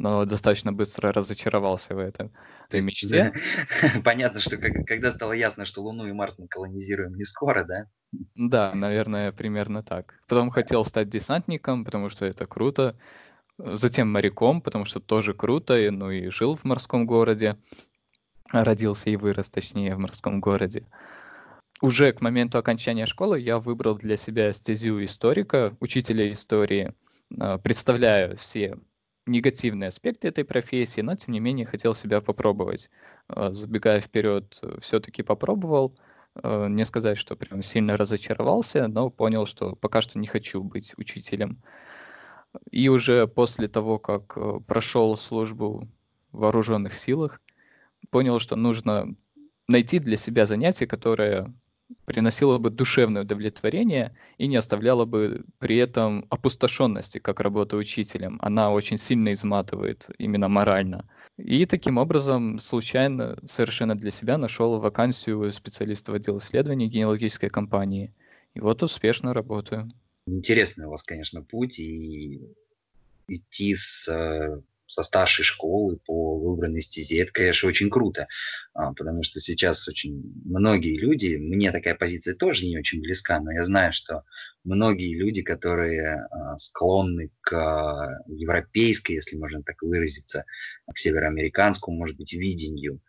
но 0.00 0.24
достаточно 0.24 0.72
быстро 0.72 1.12
разочаровался 1.12 1.94
в 1.94 1.98
этом 1.98 2.32
этой 2.68 2.80
мечте. 2.80 3.34
Понятно, 4.04 4.40
что 4.40 4.56
когда 4.56 5.12
стало 5.12 5.32
ясно, 5.32 5.66
что 5.66 5.82
Луну 5.82 6.06
и 6.06 6.12
Марс 6.12 6.38
мы 6.38 6.48
колонизируем 6.48 7.14
не 7.16 7.24
скоро, 7.24 7.64
да? 7.64 7.86
Да, 8.34 8.74
наверное, 8.74 9.30
примерно 9.30 9.82
так. 9.82 10.14
Потом 10.26 10.50
хотел 10.50 10.84
стать 10.84 11.10
десантником, 11.10 11.84
потому 11.84 12.08
что 12.08 12.24
это 12.24 12.46
круто. 12.46 12.98
Затем 13.58 14.10
моряком, 14.10 14.62
потому 14.62 14.86
что 14.86 15.00
тоже 15.00 15.34
круто, 15.34 15.78
и, 15.78 15.90
ну 15.90 16.10
и 16.10 16.30
жил 16.30 16.56
в 16.56 16.64
морском 16.64 17.04
городе. 17.04 17.58
Родился 18.50 19.10
и 19.10 19.16
вырос, 19.16 19.50
точнее, 19.50 19.96
в 19.96 19.98
морском 19.98 20.40
городе. 20.40 20.86
Уже 21.82 22.12
к 22.12 22.22
моменту 22.22 22.56
окончания 22.56 23.04
школы 23.04 23.38
я 23.38 23.58
выбрал 23.58 23.96
для 23.96 24.16
себя 24.16 24.50
стезю 24.52 25.04
историка, 25.04 25.76
учителя 25.78 26.32
истории, 26.32 26.94
а, 27.38 27.58
представляю 27.58 28.38
все 28.38 28.78
негативные 29.26 29.88
аспекты 29.88 30.28
этой 30.28 30.44
профессии, 30.44 31.00
но 31.00 31.16
тем 31.16 31.32
не 31.34 31.40
менее 31.40 31.66
хотел 31.66 31.94
себя 31.94 32.20
попробовать. 32.20 32.90
А, 33.28 33.52
забегая 33.52 34.00
вперед, 34.00 34.60
все-таки 34.80 35.22
попробовал. 35.22 35.98
А, 36.34 36.68
не 36.68 36.84
сказать, 36.84 37.18
что 37.18 37.36
прям 37.36 37.62
сильно 37.62 37.96
разочаровался, 37.96 38.88
но 38.88 39.10
понял, 39.10 39.46
что 39.46 39.76
пока 39.76 40.00
что 40.00 40.18
не 40.18 40.26
хочу 40.26 40.62
быть 40.62 40.94
учителем. 40.96 41.62
И 42.70 42.88
уже 42.88 43.26
после 43.28 43.68
того, 43.68 43.98
как 43.98 44.36
э, 44.36 44.60
прошел 44.66 45.16
службу 45.16 45.88
в 46.32 46.38
вооруженных 46.38 46.94
силах, 46.94 47.40
понял, 48.10 48.40
что 48.40 48.56
нужно 48.56 49.14
найти 49.68 50.00
для 50.00 50.16
себя 50.16 50.46
занятие, 50.46 50.86
которое 50.86 51.54
приносила 52.04 52.58
бы 52.58 52.70
душевное 52.70 53.22
удовлетворение 53.22 54.16
и 54.38 54.46
не 54.46 54.56
оставляла 54.56 55.04
бы 55.04 55.44
при 55.58 55.76
этом 55.76 56.26
опустошенности, 56.30 57.18
как 57.18 57.40
работа 57.40 57.76
учителем. 57.76 58.38
Она 58.42 58.72
очень 58.72 58.98
сильно 58.98 59.32
изматывает 59.32 60.08
именно 60.18 60.48
морально. 60.48 61.08
И 61.36 61.64
таким 61.66 61.98
образом 61.98 62.58
случайно 62.58 63.38
совершенно 63.48 63.94
для 63.94 64.10
себя 64.10 64.38
нашел 64.38 64.78
вакансию 64.78 65.52
специалиста 65.52 66.12
в 66.12 66.14
отдел 66.14 66.38
исследований 66.38 66.88
генеалогической 66.88 67.48
компании. 67.48 68.12
И 68.54 68.60
вот 68.60 68.82
успешно 68.82 69.32
работаю. 69.32 69.90
Интересный 70.26 70.86
у 70.86 70.90
вас, 70.90 71.02
конечно, 71.02 71.42
путь 71.42 71.78
и 71.78 72.40
идти 73.28 73.74
с 73.74 74.08
э, 74.08 74.60
со 74.90 75.04
старшей 75.04 75.44
школы 75.44 75.98
по 76.04 76.38
выбранной 76.38 76.80
стезе, 76.80 77.20
это, 77.22 77.32
конечно, 77.32 77.68
очень 77.68 77.90
круто, 77.90 78.26
а, 78.74 78.92
потому 78.92 79.22
что 79.22 79.38
сейчас 79.40 79.86
очень 79.86 80.20
многие 80.44 80.98
люди, 80.98 81.36
мне 81.36 81.70
такая 81.70 81.94
позиция 81.94 82.34
тоже 82.34 82.66
не 82.66 82.76
очень 82.76 83.00
близка, 83.00 83.38
но 83.40 83.52
я 83.52 83.62
знаю, 83.62 83.92
что 83.92 84.24
многие 84.64 85.16
люди, 85.16 85.42
которые 85.42 86.26
а, 86.30 86.58
склонны 86.58 87.30
к 87.40 87.52
а, 87.52 88.18
европейской, 88.26 89.12
если 89.12 89.36
можно 89.36 89.62
так 89.62 89.80
выразиться, 89.82 90.44
к 90.92 90.98
североамериканскому, 90.98 91.96
может 91.96 92.16
быть, 92.16 92.32
видению 92.32 93.00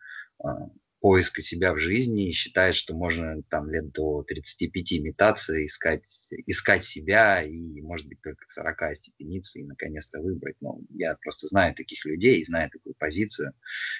поиска 1.02 1.42
себя 1.42 1.74
в 1.74 1.80
жизни 1.80 2.30
и 2.30 2.32
считает, 2.32 2.76
что 2.76 2.94
можно 2.94 3.42
там 3.50 3.68
лет 3.68 3.90
до 3.90 4.22
35 4.22 5.00
метаться, 5.00 5.66
искать, 5.66 6.04
искать 6.46 6.84
себя 6.84 7.42
и, 7.42 7.82
может 7.82 8.06
быть, 8.06 8.22
только 8.22 8.46
к 8.46 8.52
40 8.52 8.82
остепениться 8.82 9.58
и 9.58 9.64
наконец-то 9.64 10.20
выбрать. 10.20 10.54
Но 10.60 10.78
я 10.90 11.16
просто 11.16 11.48
знаю 11.48 11.74
таких 11.74 12.04
людей 12.04 12.38
и 12.38 12.44
знаю 12.44 12.70
такую 12.70 12.94
позицию. 12.94 13.52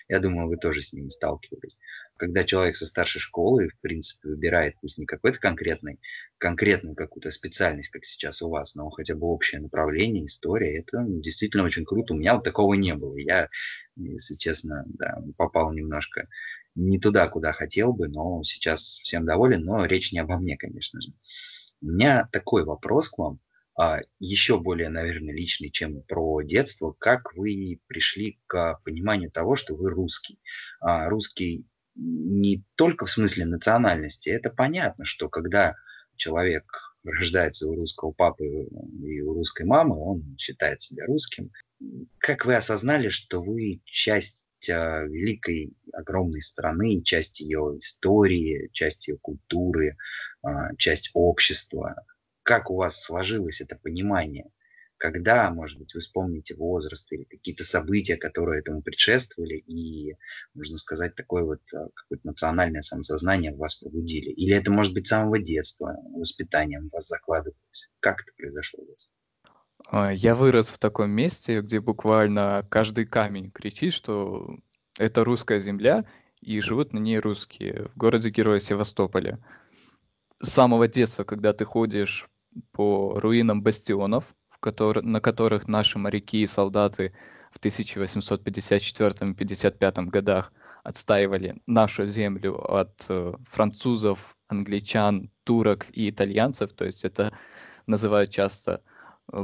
Я 0.09 0.21
думаю, 0.21 0.47
вы 0.47 0.57
тоже 0.57 0.81
с 0.81 0.93
ними 0.93 1.09
сталкивались. 1.09 1.77
Когда 2.17 2.45
человек 2.45 2.77
со 2.77 2.87
старшей 2.87 3.19
школы, 3.19 3.69
в 3.69 3.81
принципе, 3.81 4.29
выбирает, 4.29 4.77
пусть 4.81 4.97
не 4.97 5.05
какой-то 5.05 5.41
конкретный, 5.41 5.99
конкретную 6.39 6.95
какую-то 6.95 7.33
специальность, 7.33 7.91
как 7.91 8.05
сейчас 8.05 8.43
у 8.43 8.49
вас, 8.49 8.77
но 8.77 8.89
хотя 8.91 9.17
бы 9.17 9.27
общее 9.27 9.61
направление, 9.61 10.27
история, 10.27 10.79
это 10.79 11.05
действительно 11.05 11.65
очень 11.65 11.85
круто. 11.85 12.15
У 12.15 12.17
меня 12.17 12.37
вот 12.37 12.45
такого 12.45 12.75
не 12.75 12.95
было. 12.95 13.17
Я, 13.17 13.49
если 13.97 14.37
честно, 14.37 14.85
да, 14.87 15.21
попал 15.37 15.73
немножко 15.73 16.29
не 16.75 16.99
туда, 16.99 17.29
куда 17.29 17.53
хотел 17.53 17.93
бы, 17.93 18.09
но 18.09 18.43
сейчас 18.43 18.81
всем 18.81 19.25
доволен, 19.25 19.65
но 19.65 19.85
речь 19.85 20.13
не 20.13 20.19
обо 20.19 20.39
мне, 20.39 20.57
конечно 20.57 21.01
же. 21.01 21.13
У 21.81 21.87
меня 21.87 22.29
такой 22.33 22.65
вопрос 22.65 23.09
к 23.09 23.19
вам. 23.19 23.41
а, 23.75 24.01
еще 24.19 24.61
более, 24.61 24.91
наверное, 24.91 25.35
личный, 25.35 25.71
чем 25.71 26.03
про 26.03 26.43
детство. 26.43 26.95
Как 26.99 27.35
вы 27.35 27.81
пришли 27.87 28.39
к 28.47 28.79
пониманию 28.85 29.31
того, 29.31 29.57
что 29.57 29.75
вы 29.75 29.91
русский? 29.91 30.39
А, 30.81 31.09
русский 31.09 31.67
не 31.95 32.65
только 32.77 33.07
в 33.07 33.11
смысле 33.11 33.47
национальности. 33.47 34.29
Это 34.31 34.51
понятно, 34.51 35.05
что 35.05 35.29
когда 35.29 35.75
человек 36.17 36.65
рождается 37.05 37.69
у 37.69 37.75
русского 37.75 38.13
папы 38.13 38.45
и 38.47 39.21
у 39.23 39.35
русской 39.35 39.67
мамы, 39.67 39.97
он 39.97 40.37
считает 40.39 40.81
себя 40.81 41.05
русским. 41.07 41.51
Как 42.19 42.45
вы 42.45 42.55
осознали, 42.55 43.09
что 43.09 43.43
вы 43.43 43.81
часть 43.85 44.47
а, 44.69 45.05
великой, 45.05 45.75
огромной 45.93 46.41
страны, 46.41 47.03
часть 47.03 47.41
ее 47.41 47.77
истории, 47.79 48.69
часть 48.73 49.09
ее 49.09 49.19
культуры, 49.19 49.97
а, 50.43 50.75
часть 50.77 51.11
общества? 51.15 51.97
Как 52.43 52.71
у 52.71 52.77
вас 52.77 53.03
сложилось 53.03 53.61
это 53.61 53.77
понимание? 53.77 54.51
когда, 55.03 55.51
может 55.51 55.81
быть, 55.81 55.93
вы 55.95 56.01
вспомните 56.01 56.55
возраст 56.55 57.13
или 57.13 57.25
какие-то 57.25 57.65
события, 57.65 58.17
которые 58.17 58.61
этому 58.61 58.83
предшествовали, 58.83 59.57
и, 59.57 60.15
можно 60.55 60.77
сказать, 60.77 61.17
такое 61.17 61.43
вот 61.43 61.61
а, 61.75 61.89
какое-то 61.93 62.25
национальное 62.29 62.83
самосознание 62.83 63.53
в 63.53 63.57
вас 63.57 63.75
пробудили? 63.75 64.31
Или 64.31 64.55
это, 64.55 64.71
может 64.71 64.95
быть, 64.95 65.09
с 65.09 65.11
самого 65.11 65.41
детства, 65.41 65.97
воспитанием 66.15 66.89
вас 66.93 67.09
закладывалось? 67.09 67.91
Как 67.99 68.21
это 68.23 68.31
произошло 68.37 68.79
у 68.85 68.91
вас? 68.93 69.11
А, 69.89 70.13
я 70.13 70.35
вырос 70.35 70.69
в 70.69 70.79
таком 70.79 71.11
месте, 71.11 71.61
где 71.61 71.81
буквально 71.81 72.67
каждый 72.69 73.05
камень 73.05 73.51
кричит, 73.51 73.93
что 73.93 74.57
это 74.99 75.25
русская 75.25 75.59
земля, 75.59 76.05
и 76.41 76.61
живут 76.61 76.93
на 76.93 76.99
ней 76.99 77.19
русские, 77.19 77.89
в 77.95 77.97
городе 77.97 78.31
Героя 78.31 78.61
Севастополя. 78.61 79.39
С 80.41 80.49
самого 80.49 80.89
детства, 80.89 81.25
когда 81.25 81.53
ты 81.53 81.65
ходишь 81.65 82.29
по 82.73 83.19
руинам 83.21 83.63
бастионов, 83.63 84.25
котор- 84.61 85.03
на 85.03 85.21
которых 85.21 85.69
наши 85.69 85.99
моряки 85.99 86.43
и 86.43 86.47
солдаты 86.47 87.15
в 87.53 87.61
1854-55 87.61 90.07
годах 90.07 90.53
отстаивали 90.83 91.61
нашу 91.67 92.07
землю 92.07 92.59
от 92.59 93.07
э, 93.09 93.35
французов, 93.49 94.37
англичан, 94.49 95.31
турок 95.45 95.87
и 95.93 96.11
итальянцев, 96.11 96.73
то 96.73 96.85
есть 96.85 97.05
это 97.05 97.33
называют 97.87 98.31
часто 98.31 98.83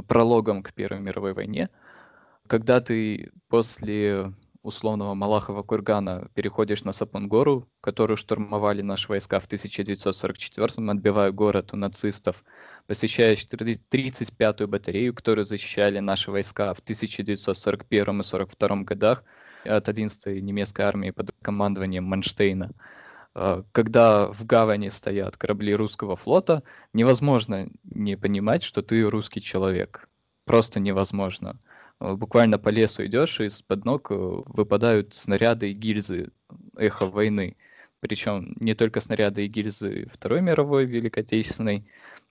прологом 0.07 0.63
к 0.63 0.73
Первой 0.73 0.99
мировой 1.01 1.33
войне. 1.33 1.69
Когда 2.47 2.81
ты 2.81 3.31
после 3.47 4.33
условного 4.61 5.13
Малахова 5.13 5.63
кургана 5.63 6.29
переходишь 6.33 6.83
на 6.83 6.91
Сапонгору, 6.91 7.67
которую 7.81 8.17
штурмовали 8.17 8.81
наши 8.81 9.07
войска 9.07 9.39
в 9.39 9.47
1944-м, 9.47 10.89
отбивая 10.89 11.31
город 11.31 11.73
у 11.73 11.77
нацистов, 11.77 12.43
посещаешь 12.87 13.45
35-ю 13.45 14.67
батарею, 14.67 15.13
которую 15.13 15.45
защищали 15.45 15.99
наши 15.99 16.31
войска 16.31 16.73
в 16.73 16.79
1941 16.79 18.03
и 18.03 18.09
1942 18.09 18.83
годах 18.83 19.23
от 19.65 19.87
11-й 19.87 20.41
немецкой 20.41 20.81
армии 20.81 21.11
под 21.11 21.31
командованием 21.41 22.03
Манштейна. 22.03 22.71
А, 23.35 23.63
когда 23.71 24.27
в 24.27 24.45
гавани 24.45 24.89
стоят 24.89 25.37
корабли 25.37 25.75
русского 25.75 26.15
флота, 26.15 26.63
невозможно 26.93 27.69
не 27.83 28.17
понимать, 28.17 28.63
что 28.63 28.81
ты 28.81 29.01
русский 29.03 29.41
человек. 29.41 30.09
Просто 30.45 30.79
невозможно. 30.79 31.57
А, 31.99 32.15
буквально 32.15 32.57
по 32.57 32.69
лесу 32.69 33.05
идешь, 33.05 33.39
и 33.39 33.45
из-под 33.45 33.85
ног 33.85 34.11
э, 34.11 34.15
выпадают 34.15 35.13
снаряды 35.13 35.71
и 35.71 35.73
гильзы 35.73 36.31
эхо 36.77 37.05
войны. 37.05 37.55
Причем 37.99 38.55
не 38.59 38.73
только 38.75 39.01
снаряды 39.01 39.45
и 39.45 39.49
гильзы 39.49 40.07
Второй 40.11 40.41
мировой 40.41 40.85
Великой 40.85 41.23
Отечественной, 41.23 41.85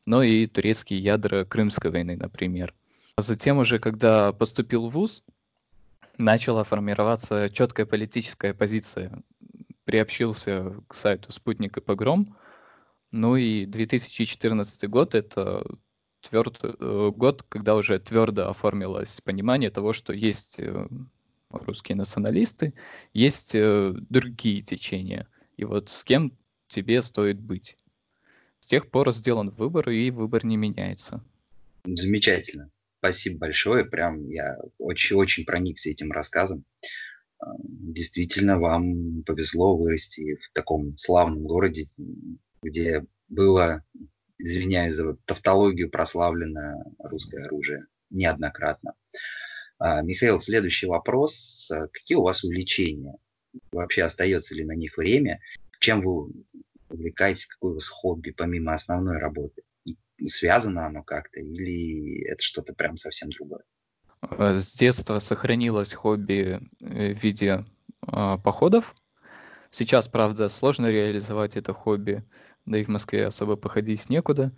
но 0.06 0.22
и 0.22 0.46
турецкие 0.46 1.00
ядра 1.00 1.44
Крымской 1.44 1.90
войны, 1.90 2.16
например. 2.16 2.74
А 3.16 3.22
затем 3.22 3.58
уже, 3.58 3.78
когда 3.78 4.32
поступил 4.32 4.88
в 4.88 4.92
ВУЗ, 4.92 5.22
начала 6.16 6.64
формироваться 6.64 7.50
четкая 7.50 7.84
политическая 7.84 8.54
позиция. 8.54 9.22
Приобщился 9.88 10.76
к 10.86 10.94
сайту 10.94 11.32
«Спутник 11.32 11.78
и 11.78 11.80
погром». 11.80 12.36
Ну 13.10 13.36
и 13.36 13.64
2014 13.64 14.86
год— 14.86 15.14
это 15.16 15.64
тверд, 16.20 16.58
э, 16.62 17.10
год, 17.16 17.42
когда 17.48 17.74
уже 17.74 17.98
твердо 17.98 18.50
оформилось 18.50 19.22
понимание 19.22 19.70
того, 19.70 19.94
что 19.94 20.12
есть 20.12 20.60
э, 20.60 20.86
русские 21.48 21.96
националисты, 21.96 22.74
есть 23.14 23.54
э, 23.54 23.94
другие 24.10 24.60
течения. 24.60 25.26
И 25.56 25.64
вот 25.64 25.88
с 25.88 26.04
кем 26.04 26.36
тебе 26.68 27.00
стоит 27.00 27.40
быть 27.40 27.78
тех 28.68 28.90
пор 28.90 29.12
сделан 29.12 29.50
выбор, 29.50 29.90
и 29.90 30.10
выбор 30.10 30.44
не 30.44 30.56
меняется. 30.56 31.24
Замечательно. 31.84 32.70
Спасибо 33.00 33.38
большое. 33.38 33.84
Прям 33.84 34.28
я 34.28 34.56
очень-очень 34.78 35.44
проникся 35.44 35.90
этим 35.90 36.12
рассказом. 36.12 36.64
Действительно, 37.58 38.58
вам 38.58 39.22
повезло 39.24 39.76
вырасти 39.76 40.36
в 40.36 40.52
таком 40.52 40.96
славном 40.96 41.44
городе, 41.44 41.84
где 42.62 43.04
было, 43.28 43.84
извиняюсь 44.38 44.94
за 44.94 45.14
тавтологию, 45.24 45.90
прославлено 45.90 46.82
русское 46.98 47.44
оружие 47.44 47.86
неоднократно. 48.10 48.94
А, 49.78 50.02
Михаил, 50.02 50.40
следующий 50.40 50.86
вопрос. 50.86 51.70
Какие 51.92 52.16
у 52.16 52.22
вас 52.22 52.42
увлечения? 52.42 53.16
Вообще 53.70 54.02
остается 54.02 54.54
ли 54.54 54.64
на 54.64 54.72
них 54.72 54.96
время? 54.96 55.40
Чем 55.80 56.02
вы 56.02 56.32
увлекаетесь, 56.88 57.46
какое 57.46 57.72
у 57.72 57.74
вас 57.74 57.88
хобби 57.88 58.30
помимо 58.30 58.74
основной 58.74 59.18
работы? 59.18 59.62
Связано 60.26 60.86
оно 60.86 61.04
как-то 61.04 61.38
или 61.38 62.24
это 62.26 62.42
что-то 62.42 62.74
прям 62.74 62.96
совсем 62.96 63.30
другое? 63.30 63.62
Э, 64.22 64.54
с 64.54 64.72
детства 64.72 65.18
сохранилось 65.18 65.92
хобби 65.92 66.60
э, 66.80 67.14
в 67.14 67.22
виде 67.22 67.64
э, 68.06 68.38
походов. 68.42 68.94
Сейчас, 69.70 70.08
правда, 70.08 70.48
сложно 70.48 70.90
реализовать 70.90 71.56
это 71.56 71.72
хобби, 71.72 72.24
да 72.64 72.78
и 72.78 72.84
в 72.84 72.88
Москве 72.88 73.26
особо 73.26 73.56
походить 73.56 74.08
некуда. 74.08 74.52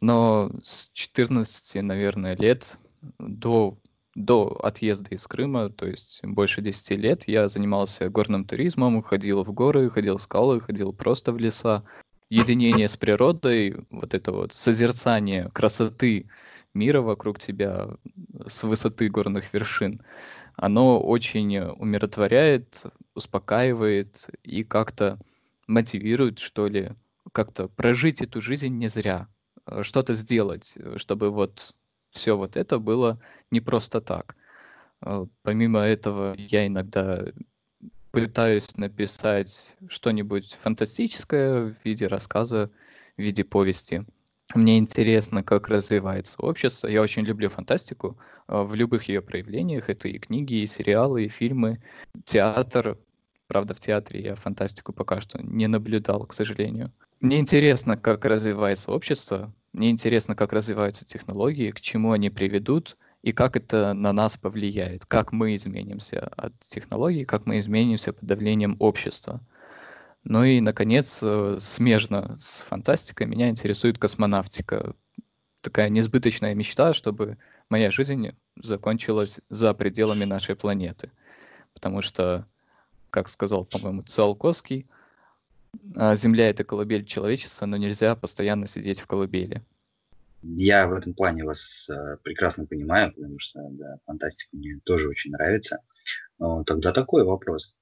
Но 0.00 0.50
с 0.62 0.90
14, 0.92 1.82
наверное, 1.82 2.36
лет 2.36 2.78
до 3.18 3.78
до 4.14 4.60
отъезда 4.62 5.14
из 5.14 5.26
Крыма, 5.26 5.70
то 5.70 5.86
есть 5.86 6.20
больше 6.24 6.62
10 6.62 6.90
лет, 6.92 7.26
я 7.26 7.48
занимался 7.48 8.08
горным 8.08 8.44
туризмом, 8.44 9.02
ходил 9.02 9.42
в 9.42 9.52
горы, 9.52 9.90
ходил 9.90 10.18
в 10.18 10.22
скалы, 10.22 10.60
ходил 10.60 10.92
просто 10.92 11.32
в 11.32 11.38
леса. 11.38 11.82
Единение 12.30 12.88
с 12.88 12.96
природой, 12.96 13.76
вот 13.90 14.14
это 14.14 14.32
вот 14.32 14.52
созерцание 14.54 15.50
красоты 15.52 16.28
мира 16.72 17.00
вокруг 17.02 17.38
тебя 17.38 17.88
с 18.46 18.62
высоты 18.64 19.08
горных 19.08 19.52
вершин, 19.52 20.00
оно 20.56 21.00
очень 21.00 21.58
умиротворяет, 21.58 22.84
успокаивает 23.14 24.28
и 24.42 24.64
как-то 24.64 25.18
мотивирует, 25.66 26.38
что 26.38 26.66
ли, 26.68 26.92
как-то 27.32 27.68
прожить 27.68 28.22
эту 28.22 28.40
жизнь 28.40 28.68
не 28.78 28.88
зря, 28.88 29.28
что-то 29.82 30.14
сделать, 30.14 30.76
чтобы 30.96 31.30
вот 31.30 31.74
все 32.10 32.36
вот 32.36 32.56
это 32.56 32.78
было 32.78 33.20
не 33.50 33.60
просто 33.60 34.00
так. 34.00 34.36
А, 35.00 35.26
помимо 35.42 35.80
этого, 35.80 36.34
я 36.38 36.66
иногда 36.66 37.24
пытаюсь 38.14 38.76
написать 38.76 39.76
что-нибудь 39.88 40.56
фантастическое 40.60 41.66
в 41.66 41.74
виде 41.84 42.06
рассказа, 42.06 42.70
в 43.16 43.22
виде 43.22 43.44
повести. 43.44 44.04
Мне 44.54 44.78
интересно, 44.78 45.42
как 45.42 45.68
развивается 45.68 46.40
общество. 46.40 46.86
Я 46.88 47.02
очень 47.02 47.22
люблю 47.24 47.48
фантастику 47.48 48.16
а, 48.46 48.62
в 48.62 48.74
любых 48.74 49.08
ее 49.08 49.20
проявлениях. 49.20 49.88
Это 49.88 50.08
и 50.08 50.18
книги, 50.18 50.54
и 50.54 50.66
сериалы, 50.66 51.24
и 51.24 51.28
фильмы, 51.28 51.82
театр. 52.24 52.98
Правда, 53.46 53.74
в 53.74 53.80
театре 53.80 54.20
я 54.20 54.34
фантастику 54.36 54.92
пока 54.92 55.20
что 55.20 55.42
не 55.42 55.66
наблюдал, 55.66 56.26
к 56.26 56.34
сожалению. 56.34 56.92
Мне 57.20 57.38
интересно, 57.40 57.96
как 57.96 58.24
развивается 58.24 58.90
общество, 58.90 59.52
мне 59.72 59.90
интересно, 59.90 60.36
как 60.36 60.52
развиваются 60.52 61.04
технологии, 61.04 61.70
к 61.70 61.80
чему 61.80 62.12
они 62.12 62.30
приведут 62.30 62.96
и 63.24 63.32
как 63.32 63.56
это 63.56 63.94
на 63.94 64.12
нас 64.12 64.36
повлияет, 64.36 65.06
как 65.06 65.32
мы 65.32 65.54
изменимся 65.56 66.30
от 66.36 66.52
технологий, 66.60 67.24
как 67.24 67.46
мы 67.46 67.58
изменимся 67.58 68.12
под 68.12 68.24
давлением 68.26 68.76
общества. 68.80 69.40
Ну 70.24 70.44
и, 70.44 70.60
наконец, 70.60 71.20
э, 71.22 71.56
смежно 71.58 72.36
с 72.38 72.60
фантастикой 72.68 73.26
меня 73.26 73.48
интересует 73.48 73.96
космонавтика. 73.98 74.94
Такая 75.62 75.88
несбыточная 75.88 76.54
мечта, 76.54 76.92
чтобы 76.92 77.38
моя 77.70 77.90
жизнь 77.90 78.32
закончилась 78.56 79.40
за 79.48 79.72
пределами 79.72 80.26
нашей 80.26 80.54
планеты. 80.54 81.10
Потому 81.72 82.02
что, 82.02 82.46
как 83.08 83.30
сказал, 83.30 83.64
по-моему, 83.64 84.02
Циолковский, 84.02 84.86
а, 85.96 86.14
Земля— 86.14 86.48
это 86.50 86.62
колыбель 86.62 87.06
человечества, 87.06 87.64
но 87.64 87.78
нельзя 87.78 88.16
постоянно 88.16 88.66
сидеть 88.66 89.00
в 89.00 89.06
колыбели. 89.06 89.62
Я 90.46 90.86
в 90.86 90.92
этом 90.92 91.14
плане 91.14 91.44
вас 91.44 91.88
э, 91.88 92.18
прекрасно 92.22 92.66
понимаю, 92.66 93.14
потому 93.14 93.38
что 93.38 93.60
да, 93.70 93.96
фантастика 94.04 94.54
мне 94.56 94.78
тоже 94.84 95.08
очень 95.08 95.30
нравится. 95.30 95.80
Но 96.38 96.64
тогда 96.64 96.92
такой 96.92 97.24
вопрос. 97.24 97.78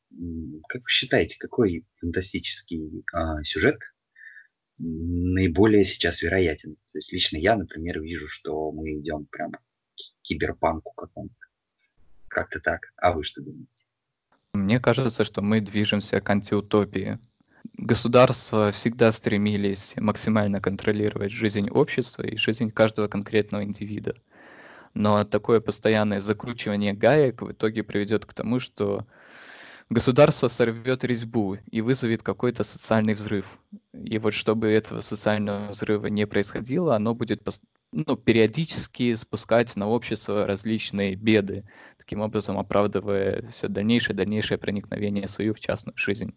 Как 0.69 0.83
вы 0.83 0.89
считаете, 0.89 1.37
какой 1.39 1.85
фантастический 2.01 3.05
э, 3.13 3.43
сюжет 3.43 3.81
наиболее 4.79 5.85
сейчас 5.85 6.23
вероятен. 6.23 6.77
То 6.93 6.99
есть 6.99 7.13
лично 7.13 7.37
я, 7.37 7.57
например, 7.57 8.01
вижу, 8.01 8.29
что 8.29 8.71
мы 8.71 8.99
идем 8.99 9.27
прямо 9.27 9.59
к 9.59 10.23
киберпанку 10.23 10.93
какому-то. 10.93 11.35
Как-то 12.29 12.61
так. 12.61 12.93
А 12.97 13.13
вы 13.13 13.25
что 13.25 13.43
думаете? 13.43 13.69
Мне 14.55 14.81
кажется, 14.81 15.25
что 15.25 15.43
мы 15.43 15.61
движемся 15.61 16.21
к 16.21 16.31
антиутопии. 16.31 17.19
Государства 17.77 18.71
всегда 18.73 19.13
стремились 19.13 19.95
максимально 19.97 20.61
контролировать 20.61 21.33
жизнь 21.33 21.69
общества 21.71 22.23
и 22.23 22.37
жизнь 22.37 22.71
каждого 22.71 23.09
конкретного 23.09 23.65
индивида. 23.65 24.15
Но 24.95 25.25
такое 25.25 25.61
постоянное 25.61 26.21
закручивание 26.21 26.93
гаек 26.93 27.43
в 27.43 27.53
итоге 27.53 27.83
приведет 27.83 28.27
к 28.27 28.35
тому, 28.35 28.61
что 28.61 29.07
государство 29.91 30.49
сорвет 30.49 31.05
резьбу 31.05 31.59
и 31.71 31.81
вызовет 31.81 32.23
какой-то 32.23 32.65
социальный 32.65 33.15
взрыв. 33.15 33.47
И 33.93 34.19
вот 34.19 34.35
чтобы 34.35 34.69
этого 34.69 35.01
социального 35.01 35.71
взрыва 35.71 36.07
не 36.07 36.27
происходило, 36.27 36.97
оно 36.97 37.15
будет 37.15 37.43
ну, 37.93 38.17
периодически 38.17 39.15
спускать 39.15 39.77
на 39.77 39.89
общество 39.89 40.47
различные 40.47 41.15
беды, 41.15 41.65
таким 41.99 42.21
образом 42.21 42.59
оправдывая 42.59 43.43
все 43.51 43.69
дальнейшее, 43.69 44.17
дальнейшее 44.17 44.59
проникновение 44.59 45.29
свою 45.29 45.55
в 45.55 45.61
частную 45.61 45.97
жизнь. 45.97 46.35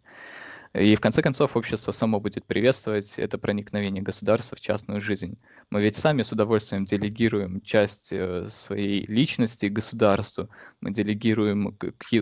И 0.77 0.95
в 0.95 0.99
конце 0.99 1.21
концов 1.21 1.55
общество 1.55 1.93
само 1.93 2.19
будет 2.19 2.45
приветствовать 2.45 3.17
это 3.17 3.37
проникновение 3.37 4.03
государства 4.03 4.57
в 4.57 4.61
частную 4.61 4.99
жизнь. 4.99 5.37
Мы 5.69 5.81
ведь 5.81 5.95
сами 5.95 6.21
с 6.21 6.33
удовольствием 6.33 6.83
делегируем 6.83 7.61
часть 7.61 8.11
э, 8.11 8.47
своей 8.49 9.05
личности 9.05 9.67
государству, 9.67 10.49
мы 10.81 10.91
делегируем 10.91 11.77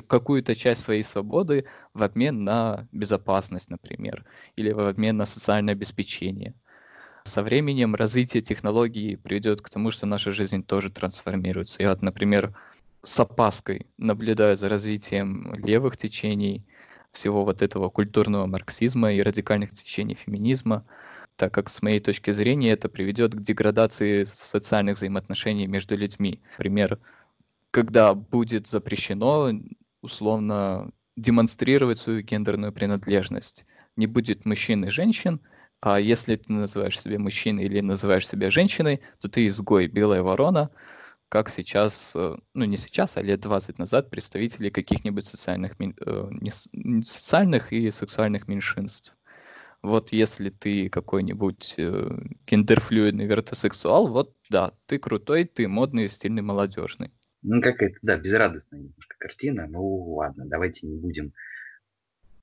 какую-то 0.07 0.55
часть 0.55 0.83
своей 0.83 1.01
свободы 1.01 1.65
в 1.95 2.03
обмен 2.03 2.43
на 2.43 2.87
безопасность, 2.91 3.71
например, 3.71 4.23
или 4.55 4.71
в 4.71 4.87
обмен 4.87 5.17
на 5.17 5.25
социальное 5.25 5.73
обеспечение. 5.73 6.53
Со 7.23 7.41
временем 7.41 7.95
развитие 7.95 8.43
технологий 8.43 9.15
приведет 9.15 9.61
к 9.61 9.69
тому, 9.69 9.89
что 9.89 10.05
наша 10.05 10.31
жизнь 10.31 10.63
тоже 10.63 10.91
трансформируется. 10.91 11.81
Я, 11.81 11.89
вот, 11.89 12.03
например, 12.03 12.55
с 13.01 13.19
опаской 13.19 13.87
наблюдаю 13.97 14.55
за 14.55 14.69
развитием 14.69 15.55
левых 15.55 15.97
течений, 15.97 16.63
всего 17.13 17.45
вот 17.45 17.62
этого 17.62 17.89
культурного 17.89 18.45
марксизма 18.45 19.13
и 19.13 19.21
радикальных 19.21 19.71
течений 19.71 20.15
феминизма, 20.15 20.86
так 21.38 21.54
как 21.54 21.69
с 21.69 21.82
моей 21.82 21.99
точки 21.99 22.32
зрения 22.32 22.71
это 22.71 22.89
приведет 22.89 23.34
к 23.34 23.41
деградации 23.41 24.23
социальных 24.26 24.97
взаимоотношений 24.97 25.67
между 25.67 25.95
людьми. 25.95 26.41
Например, 26.58 26.99
когда 27.71 28.13
будет 28.13 28.67
запрещено 28.67 29.52
условно 30.02 30.91
демонстрировать 31.15 31.99
свою 31.99 32.21
гендерную 32.21 32.73
принадлежность. 32.73 33.65
Не 33.95 34.08
будет 34.08 34.45
мужчин 34.45 34.84
и 34.86 34.89
женщин, 34.89 35.39
а 35.80 35.99
если 35.99 36.36
ты 36.36 36.52
называешь 36.52 36.99
себя 36.99 37.19
мужчиной 37.19 37.65
или 37.65 37.80
называешь 37.80 38.28
себя 38.28 38.49
женщиной, 38.49 39.02
то 39.21 39.30
ты 39.30 39.47
изгой, 39.47 39.88
белая 39.88 40.23
ворона, 40.23 40.71
как 41.33 41.49
сейчас, 41.49 42.11
э, 42.13 42.35
ну 42.53 42.65
не 42.65 42.77
сейчас, 42.77 43.17
а 43.17 43.23
лет 43.23 43.39
20 43.39 43.79
назад 43.79 44.11
представители 44.11 44.69
каких-нибудь 44.69 45.25
социальных, 45.25 45.73
э, 45.79 46.29
социальных 47.01 47.73
и 47.73 47.89
сексуальных 47.89 48.47
меньшинств. 48.47 49.17
Вот 49.81 50.11
если 50.11 50.51
ты 50.51 50.89
какой-нибудь 50.89 51.73
э, 51.79 52.09
гендерфлюидный 52.45 53.25
вертосексуал, 53.25 54.09
вот 54.09 54.35
да, 54.51 54.73
ты 54.85 54.99
крутой, 54.99 55.45
ты 55.45 55.67
модный, 55.67 56.07
стильный, 56.07 56.43
молодежный. 56.43 57.11
Ну, 57.41 57.63
какая-то, 57.63 57.97
да, 58.03 58.15
безрадостная 58.15 58.81
немножко 58.81 59.15
картина. 59.17 59.65
Ну, 59.67 60.13
ладно, 60.13 60.45
давайте 60.45 60.85
не 60.85 60.97
будем 60.97 61.33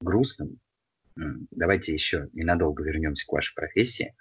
грустным. 0.01 0.59
Давайте 1.53 1.93
еще 1.93 2.29
ненадолго 2.33 2.83
вернемся 2.83 3.25
к 3.25 3.33
вашей 3.33 3.55
профессии 3.55 4.17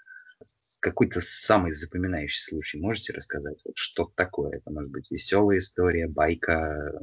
какой-то 0.79 1.19
самый 1.21 1.71
запоминающий 1.71 2.41
случай 2.41 2.79
можете 2.79 3.13
рассказать? 3.13 3.59
Вот 3.65 3.77
что 3.77 4.11
такое? 4.15 4.57
Это 4.57 4.71
может 4.71 4.91
быть 4.91 5.11
веселая 5.11 5.57
история, 5.57 6.07
байка, 6.07 6.93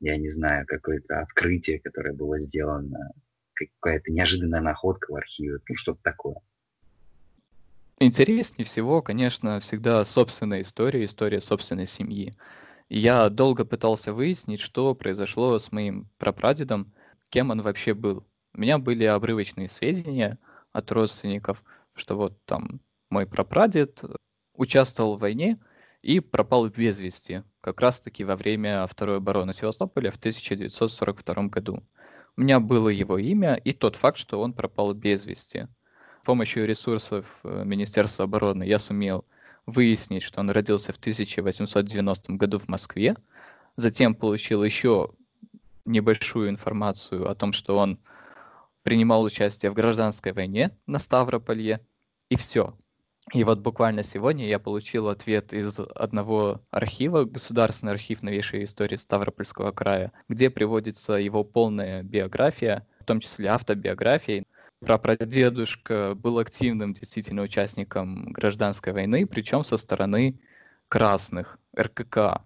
я 0.00 0.16
не 0.16 0.28
знаю, 0.28 0.66
какое-то 0.66 1.20
открытие, 1.20 1.80
которое 1.80 2.12
было 2.12 2.38
сделано, 2.38 3.12
какая-то 3.54 4.12
неожиданная 4.12 4.60
находка 4.60 5.12
в 5.12 5.16
архиве, 5.16 5.58
ну 5.68 5.74
что-то 5.74 6.00
такое. 6.02 6.36
Интереснее 7.98 8.66
всего, 8.66 9.02
конечно, 9.02 9.60
всегда 9.60 10.04
собственная 10.04 10.60
история, 10.60 11.04
история 11.04 11.40
собственной 11.40 11.86
семьи. 11.86 12.34
Я 12.88 13.28
долго 13.30 13.64
пытался 13.64 14.12
выяснить, 14.12 14.60
что 14.60 14.94
произошло 14.94 15.58
с 15.58 15.72
моим 15.72 16.08
прапрадедом, 16.18 16.92
кем 17.30 17.50
он 17.50 17.62
вообще 17.62 17.94
был. 17.94 18.26
У 18.52 18.60
меня 18.60 18.78
были 18.78 19.04
обрывочные 19.04 19.68
сведения 19.68 20.38
от 20.72 20.92
родственников– 20.92 21.64
что 21.94 22.16
вот 22.16 22.38
там 22.44 22.80
мой 23.10 23.26
прапрадед 23.26 24.02
участвовал 24.54 25.16
в 25.16 25.20
войне 25.20 25.58
и 26.02 26.20
пропал 26.20 26.68
без 26.68 27.00
вести, 27.00 27.42
как 27.60 27.80
раз-таки 27.80 28.24
во 28.24 28.36
время 28.36 28.86
Второй 28.86 29.18
обороны 29.18 29.52
Севастополя 29.52 30.10
в 30.10 30.16
1942 30.16 31.44
году. 31.44 31.82
У 32.36 32.40
меня 32.40 32.60
было 32.60 32.88
его 32.88 33.18
имя 33.18 33.54
и 33.54 33.72
тот 33.72 33.96
факт, 33.96 34.18
что 34.18 34.40
он 34.40 34.52
пропал 34.52 34.92
без 34.92 35.24
вести. 35.24 35.68
С 36.22 36.26
помощью 36.26 36.66
ресурсов 36.66 37.26
э, 37.44 37.62
Министерства 37.64 38.24
обороны 38.24 38.64
я 38.64 38.78
сумел 38.78 39.24
выяснить, 39.66 40.22
что 40.22 40.40
он 40.40 40.50
родился 40.50 40.92
в 40.92 40.96
1890 40.96 42.32
году 42.34 42.58
в 42.58 42.68
Москве, 42.68 43.16
затем 43.76 44.14
получил 44.14 44.64
еще 44.64 45.10
небольшую 45.84 46.48
информацию 46.48 47.30
о 47.30 47.34
том, 47.34 47.52
что 47.52 47.76
он 47.76 47.98
принимал 48.84 49.24
участие 49.24 49.72
в 49.72 49.74
гражданской 49.74 50.32
войне 50.32 50.70
на 50.86 51.00
Ставрополье, 51.00 51.80
и 52.28 52.36
все. 52.36 52.76
И 53.32 53.42
вот 53.42 53.60
буквально 53.60 54.02
сегодня 54.02 54.46
я 54.46 54.58
получил 54.58 55.08
ответ 55.08 55.54
из 55.54 55.80
одного 55.94 56.60
архива, 56.70 57.24
Государственный 57.24 57.94
архив 57.94 58.22
новейшей 58.22 58.64
истории 58.64 58.96
Ставропольского 58.96 59.72
края, 59.72 60.12
где 60.28 60.50
приводится 60.50 61.14
его 61.14 61.42
полная 61.42 62.02
биография, 62.02 62.86
в 63.00 63.06
том 63.06 63.20
числе 63.20 63.48
автобиография. 63.48 64.44
Прапрадедушка 64.80 66.14
был 66.14 66.38
активным 66.38 66.92
действительно 66.92 67.42
участником 67.42 68.30
гражданской 68.32 68.92
войны, 68.92 69.26
причем 69.26 69.64
со 69.64 69.78
стороны 69.78 70.38
красных, 70.88 71.58
РКК. 71.78 72.42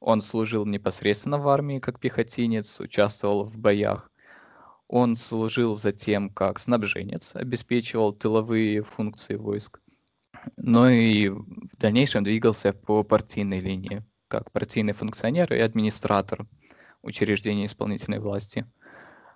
Он 0.00 0.20
служил 0.20 0.66
непосредственно 0.66 1.38
в 1.38 1.48
армии 1.48 1.78
как 1.78 2.00
пехотинец, 2.00 2.80
участвовал 2.80 3.44
в 3.44 3.56
боях. 3.56 4.10
Он 4.88 5.16
служил 5.16 5.76
затем 5.76 6.30
как 6.30 6.58
снабженец, 6.58 7.32
обеспечивал 7.34 8.12
тыловые 8.12 8.82
функции 8.82 9.36
войск, 9.36 9.80
но 10.56 10.88
и 10.88 11.28
в 11.28 11.76
дальнейшем 11.78 12.24
двигался 12.24 12.72
по 12.72 13.04
партийной 13.04 13.60
линии, 13.60 14.02
как 14.28 14.50
партийный 14.50 14.94
функционер 14.94 15.52
и 15.52 15.58
администратор 15.58 16.46
учреждений 17.02 17.66
исполнительной 17.66 18.18
власти. 18.18 18.66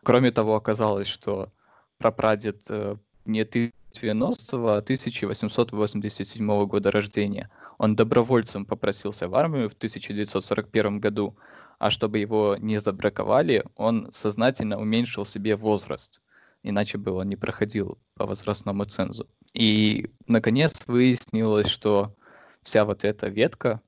Кроме 0.03 0.33
того, 0.33 0.57
оказалось, 0.57 1.07
что 1.07 1.53
прапрадед 1.99 2.65
э, 2.71 2.97
не 3.25 3.45
90 3.45 4.57
а 4.57 4.79
1887 4.79 6.67
года 6.67 6.91
рождения. 6.91 7.51
Он 7.79 7.95
добровольцем 7.95 8.65
попросился 8.65 9.29
в 9.29 9.35
армию 9.35 9.69
в 9.69 9.75
1941 9.75 10.99
году, 10.99 11.37
а 11.83 11.91
чтобы 11.91 12.21
его 12.21 12.57
не 12.61 12.79
забраковали, 12.79 13.65
он 13.75 14.09
сознательно 14.13 14.79
уменьшил 14.79 15.27
себе 15.27 15.57
возраст, 15.57 16.23
иначе 16.63 16.97
бы 16.97 17.11
он 17.11 17.29
не 17.29 17.35
проходил 17.35 17.99
по 18.15 18.25
возрастному 18.25 18.85
цензу. 18.85 19.29
И, 19.53 20.13
наконец, 20.29 20.81
выяснилось, 20.87 21.67
что 21.67 22.15
вся 22.63 22.85
вот 22.85 23.05
эта 23.05 23.27
ветка 23.27 23.81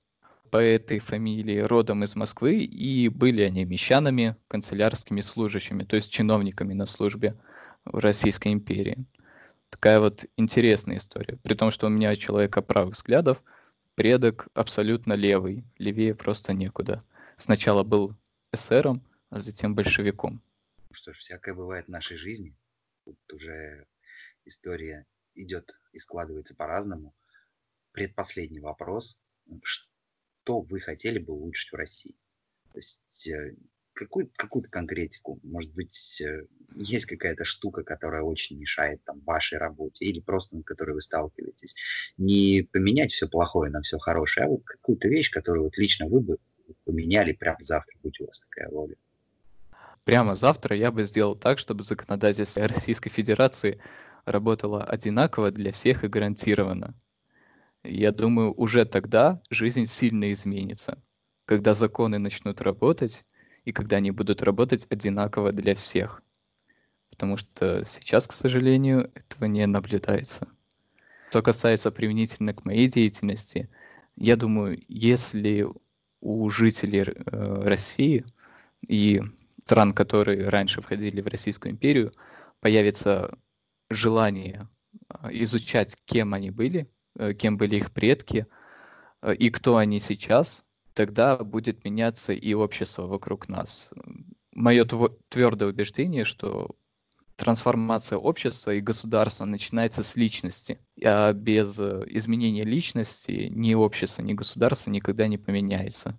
по 0.50 0.56
этой 0.56 0.98
фамилии 0.98 1.60
родом 1.60 2.02
из 2.02 2.16
Москвы, 2.16 2.64
и 2.64 3.08
были 3.08 3.42
они 3.42 3.64
мещанами, 3.64 4.34
канцелярскими 4.48 5.20
служащими, 5.20 5.84
то 5.84 5.94
есть 5.94 6.10
чиновниками 6.10 6.74
на 6.74 6.86
службе 6.86 7.36
в 7.84 8.00
Российской 8.00 8.52
империи. 8.52 9.04
Такая 9.70 10.00
вот 10.00 10.24
интересная 10.36 10.96
история. 10.96 11.38
При 11.44 11.54
том, 11.54 11.70
что 11.70 11.86
у 11.86 11.90
меня 11.90 12.16
человека 12.16 12.60
правых 12.60 12.96
взглядов, 12.96 13.40
предок 13.94 14.48
абсолютно 14.52 15.12
левый, 15.12 15.62
левее 15.78 16.16
просто 16.16 16.52
некуда 16.52 17.04
сначала 17.36 17.82
был 17.82 18.14
эсером, 18.52 19.02
а 19.30 19.40
затем 19.40 19.74
большевиком. 19.74 20.42
Что 20.90 21.12
ж, 21.12 21.18
всякое 21.18 21.54
бывает 21.54 21.86
в 21.86 21.90
нашей 21.90 22.16
жизни. 22.16 22.56
Тут 23.04 23.18
уже 23.32 23.86
история 24.44 25.06
идет 25.34 25.74
и 25.92 25.98
складывается 25.98 26.54
по-разному. 26.54 27.14
Предпоследний 27.92 28.60
вопрос. 28.60 29.20
Что 29.62 30.60
вы 30.60 30.80
хотели 30.80 31.18
бы 31.18 31.32
улучшить 31.32 31.72
в 31.72 31.76
России? 31.76 32.16
То 32.72 32.78
есть 32.78 33.28
э, 33.28 33.56
какую, 33.94 34.30
какую-то 34.36 34.68
конкретику. 34.68 35.40
Может 35.42 35.72
быть, 35.72 36.20
э, 36.20 36.46
есть 36.74 37.06
какая-то 37.06 37.44
штука, 37.44 37.82
которая 37.82 38.22
очень 38.22 38.58
мешает 38.58 39.02
там, 39.04 39.20
вашей 39.20 39.58
работе, 39.58 40.04
или 40.04 40.20
просто 40.20 40.56
на 40.56 40.62
которой 40.62 40.92
вы 40.92 41.00
сталкиваетесь. 41.00 41.74
Не 42.16 42.68
поменять 42.72 43.12
все 43.12 43.28
плохое 43.28 43.70
на 43.70 43.80
все 43.82 43.98
хорошее, 43.98 44.46
а 44.46 44.48
вот 44.50 44.64
какую-то 44.64 45.08
вещь, 45.08 45.30
которую 45.30 45.64
вот 45.64 45.76
лично 45.76 46.06
вы 46.06 46.20
бы 46.20 46.38
поменяли 46.84 47.32
прямо 47.32 47.58
завтра, 47.60 47.96
будь 48.02 48.20
у 48.20 48.26
вас 48.26 48.38
такая 48.40 48.70
воля? 48.70 48.94
Прямо 50.04 50.36
завтра 50.36 50.76
я 50.76 50.90
бы 50.90 51.02
сделал 51.04 51.34
так, 51.34 51.58
чтобы 51.58 51.82
законодательство 51.82 52.68
Российской 52.68 53.10
Федерации 53.10 53.80
работала 54.26 54.84
одинаково 54.84 55.50
для 55.50 55.72
всех 55.72 56.04
и 56.04 56.08
гарантированно. 56.08 56.94
Я 57.82 58.12
думаю, 58.12 58.52
уже 58.54 58.84
тогда 58.84 59.40
жизнь 59.50 59.86
сильно 59.86 60.32
изменится, 60.32 61.02
когда 61.44 61.74
законы 61.74 62.18
начнут 62.18 62.60
работать 62.60 63.24
и 63.64 63.72
когда 63.72 63.96
они 63.96 64.10
будут 64.10 64.42
работать 64.42 64.86
одинаково 64.90 65.52
для 65.52 65.74
всех. 65.74 66.22
Потому 67.10 67.38
что 67.38 67.84
сейчас, 67.84 68.26
к 68.26 68.32
сожалению, 68.32 69.10
этого 69.14 69.44
не 69.44 69.66
наблюдается. 69.66 70.48
Что 71.30 71.42
касается 71.42 71.90
применительно 71.90 72.54
к 72.54 72.64
моей 72.64 72.88
деятельности, 72.88 73.68
я 74.16 74.36
думаю, 74.36 74.82
если 74.88 75.66
у 76.24 76.48
жителей 76.48 77.04
э, 77.04 77.62
России 77.64 78.24
и 78.88 79.22
стран, 79.62 79.92
которые 79.92 80.48
раньше 80.48 80.80
входили 80.80 81.20
в 81.20 81.26
Российскую 81.26 81.72
империю, 81.72 82.12
появится 82.60 83.36
желание 83.90 84.68
а, 85.08 85.28
изучать, 85.30 85.96
кем 86.06 86.32
они 86.32 86.50
были, 86.50 86.90
э, 87.16 87.34
кем 87.34 87.58
были 87.58 87.76
их 87.76 87.92
предки 87.92 88.46
э, 89.20 89.34
и 89.34 89.50
кто 89.50 89.76
они 89.76 90.00
сейчас, 90.00 90.64
тогда 90.94 91.36
будет 91.36 91.84
меняться 91.84 92.32
и 92.32 92.54
общество 92.54 93.06
вокруг 93.06 93.48
нас. 93.48 93.92
Мое 94.52 94.86
твердое 95.28 95.68
убеждение, 95.68 96.24
что 96.24 96.74
трансформация 97.36 98.18
общества 98.18 98.72
и 98.72 98.80
государства 98.80 99.44
начинается 99.44 100.02
с 100.02 100.16
личности. 100.16 100.78
А 101.02 101.32
без 101.32 101.78
э, 101.78 102.04
изменения 102.08 102.64
личности 102.64 103.48
ни 103.50 103.74
общество, 103.74 104.22
ни 104.22 104.34
государство 104.34 104.90
никогда 104.90 105.26
не 105.26 105.38
поменяется 105.38 106.18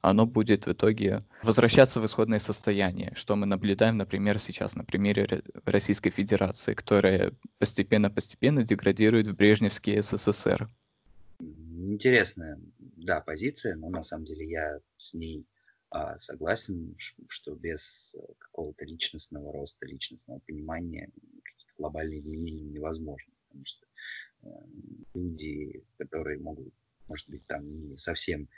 оно 0.00 0.26
будет 0.26 0.66
в 0.66 0.72
итоге 0.72 1.20
возвращаться 1.42 2.00
в 2.00 2.06
исходное 2.06 2.38
состояние, 2.38 3.12
что 3.14 3.36
мы 3.36 3.46
наблюдаем, 3.46 3.96
например, 3.96 4.38
сейчас 4.38 4.74
на 4.74 4.84
примере 4.84 5.42
Российской 5.64 6.10
Федерации, 6.10 6.74
которая 6.74 7.32
постепенно-постепенно 7.58 8.62
деградирует 8.62 9.26
в 9.28 9.34
Брежневский 9.34 10.00
СССР. 10.00 10.68
Интересная, 11.40 12.58
да, 12.78 13.20
позиция, 13.20 13.76
но 13.76 13.88
на 13.88 14.02
самом 14.02 14.24
деле 14.24 14.48
я 14.48 14.78
с 14.96 15.14
ней 15.14 15.46
согласен, 16.18 16.96
что 17.28 17.54
без 17.54 18.14
какого-то 18.38 18.84
личностного 18.84 19.52
роста, 19.52 19.86
личностного 19.86 20.40
понимания 20.40 21.10
каких-то 21.44 21.72
глобальных 21.78 22.20
изменений 22.20 22.64
невозможно, 22.64 23.32
потому 23.48 23.64
что 23.64 23.86
э, 24.42 24.48
люди, 25.14 25.84
которые 25.96 26.38
могут, 26.38 26.74
может 27.06 27.28
быть, 27.28 27.46
там 27.46 27.88
не 27.88 27.96
совсем 27.96 28.48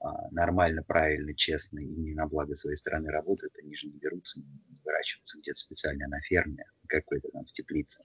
а, 0.00 0.30
нормально, 0.30 0.84
правильно, 0.84 1.34
честно 1.34 1.80
и 1.80 1.86
не 1.86 2.14
на 2.14 2.28
благо 2.28 2.54
своей 2.54 2.76
страны 2.76 3.10
работают, 3.10 3.58
они 3.60 3.74
же 3.74 3.88
не 3.88 3.98
берутся, 3.98 4.40
не 4.40 4.78
выращиваются 4.84 5.38
где-то 5.40 5.58
специально 5.58 6.06
на 6.06 6.20
ферме, 6.20 6.64
какой-то 6.86 7.28
там 7.32 7.44
в 7.44 7.52
теплице 7.52 8.04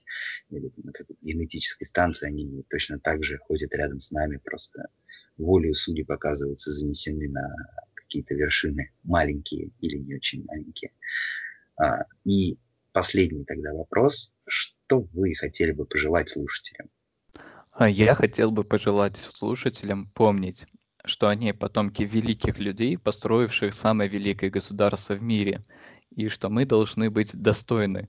или 0.50 0.72
на 0.76 0.92
какой-то 0.92 1.24
генетической 1.24 1.84
станции, 1.84 2.26
они 2.26 2.64
точно 2.68 2.98
так 2.98 3.22
же 3.22 3.38
ходят 3.38 3.72
рядом 3.72 4.00
с 4.00 4.10
нами, 4.10 4.38
просто 4.38 4.88
волею 5.36 5.74
судеб 5.74 6.10
оказываются 6.10 6.72
занесены 6.72 7.28
на 7.28 7.48
какие-то 8.14 8.34
вершины 8.34 8.92
маленькие 9.02 9.70
или 9.80 9.96
не 9.96 10.14
очень 10.14 10.44
маленькие. 10.44 10.92
А, 11.76 12.04
и 12.24 12.56
последний 12.92 13.44
тогда 13.44 13.72
вопрос. 13.72 14.32
Что 14.46 15.00
вы 15.12 15.34
хотели 15.34 15.72
бы 15.72 15.84
пожелать 15.84 16.28
слушателям? 16.28 16.88
А 17.72 17.88
я 17.88 18.14
хотел 18.14 18.52
бы 18.52 18.62
пожелать 18.62 19.16
слушателям 19.16 20.08
помнить, 20.14 20.66
что 21.04 21.28
они 21.28 21.52
потомки 21.52 22.02
великих 22.02 22.60
людей, 22.60 22.96
построивших 22.96 23.74
самое 23.74 24.08
великое 24.08 24.50
государство 24.50 25.14
в 25.14 25.22
мире, 25.22 25.64
и 26.10 26.28
что 26.28 26.48
мы 26.48 26.66
должны 26.66 27.10
быть 27.10 27.34
достойны 27.34 28.08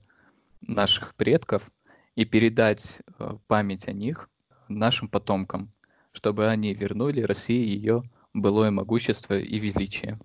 наших 0.60 1.16
предков 1.16 1.68
и 2.14 2.24
передать 2.24 3.00
э, 3.18 3.36
память 3.48 3.88
о 3.88 3.92
них 3.92 4.30
нашим 4.68 5.08
потомкам, 5.08 5.72
чтобы 6.12 6.48
они 6.48 6.74
вернули 6.74 7.22
России 7.22 7.66
ее 7.66 8.04
былое 8.40 8.70
могущество 8.70 9.38
и 9.38 9.58
величие. 9.58 10.18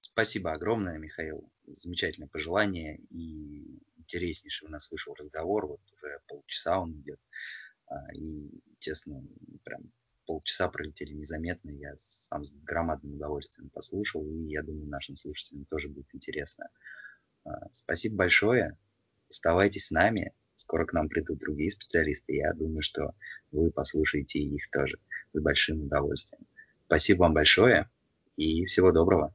Спасибо 0.00 0.52
огромное, 0.52 0.98
Михаил. 0.98 1.50
Замечательное 1.66 2.28
пожелание 2.28 2.98
и 3.10 3.80
интереснейший 3.96 4.68
у 4.68 4.70
нас 4.70 4.90
вышел 4.90 5.14
разговор. 5.14 5.66
Вот 5.66 5.80
уже 5.92 6.18
полчаса 6.28 6.78
он 6.78 6.92
идет. 7.00 7.18
А, 7.86 7.96
и, 8.14 8.48
честно, 8.78 9.22
прям 9.64 9.90
полчаса 10.26 10.68
пролетели 10.68 11.14
незаметно. 11.14 11.70
Я 11.70 11.94
сам 11.98 12.44
с 12.44 12.54
громадным 12.54 13.14
удовольствием 13.14 13.70
послушал, 13.70 14.24
и 14.26 14.50
я 14.50 14.62
думаю, 14.62 14.88
нашим 14.88 15.16
слушателям 15.16 15.64
тоже 15.64 15.88
будет 15.88 16.14
интересно. 16.14 16.68
А, 17.44 17.68
спасибо 17.72 18.16
большое. 18.16 18.78
Оставайтесь 19.28 19.86
с 19.86 19.90
нами. 19.90 20.32
Скоро 20.54 20.86
к 20.86 20.92
нам 20.92 21.08
придут 21.08 21.40
другие 21.40 21.70
специалисты. 21.70 22.36
Я 22.36 22.52
думаю, 22.52 22.82
что 22.82 23.14
вы 23.50 23.70
послушаете 23.72 24.38
их 24.38 24.70
тоже 24.70 24.98
с 25.32 25.40
большим 25.40 25.82
удовольствием. 25.82 26.46
Спасибо 26.86 27.22
вам 27.22 27.34
большое 27.34 27.88
и 28.36 28.64
всего 28.66 28.92
доброго. 28.92 29.34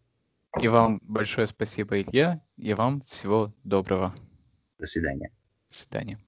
И 0.59 0.67
вам 0.67 0.99
большое 1.03 1.47
спасибо, 1.47 2.01
Илья, 2.01 2.41
и 2.57 2.73
вам 2.73 3.01
всего 3.01 3.53
доброго. 3.63 4.13
До 4.77 4.85
свидания. 4.85 5.31
До 5.69 5.77
свидания. 5.77 6.19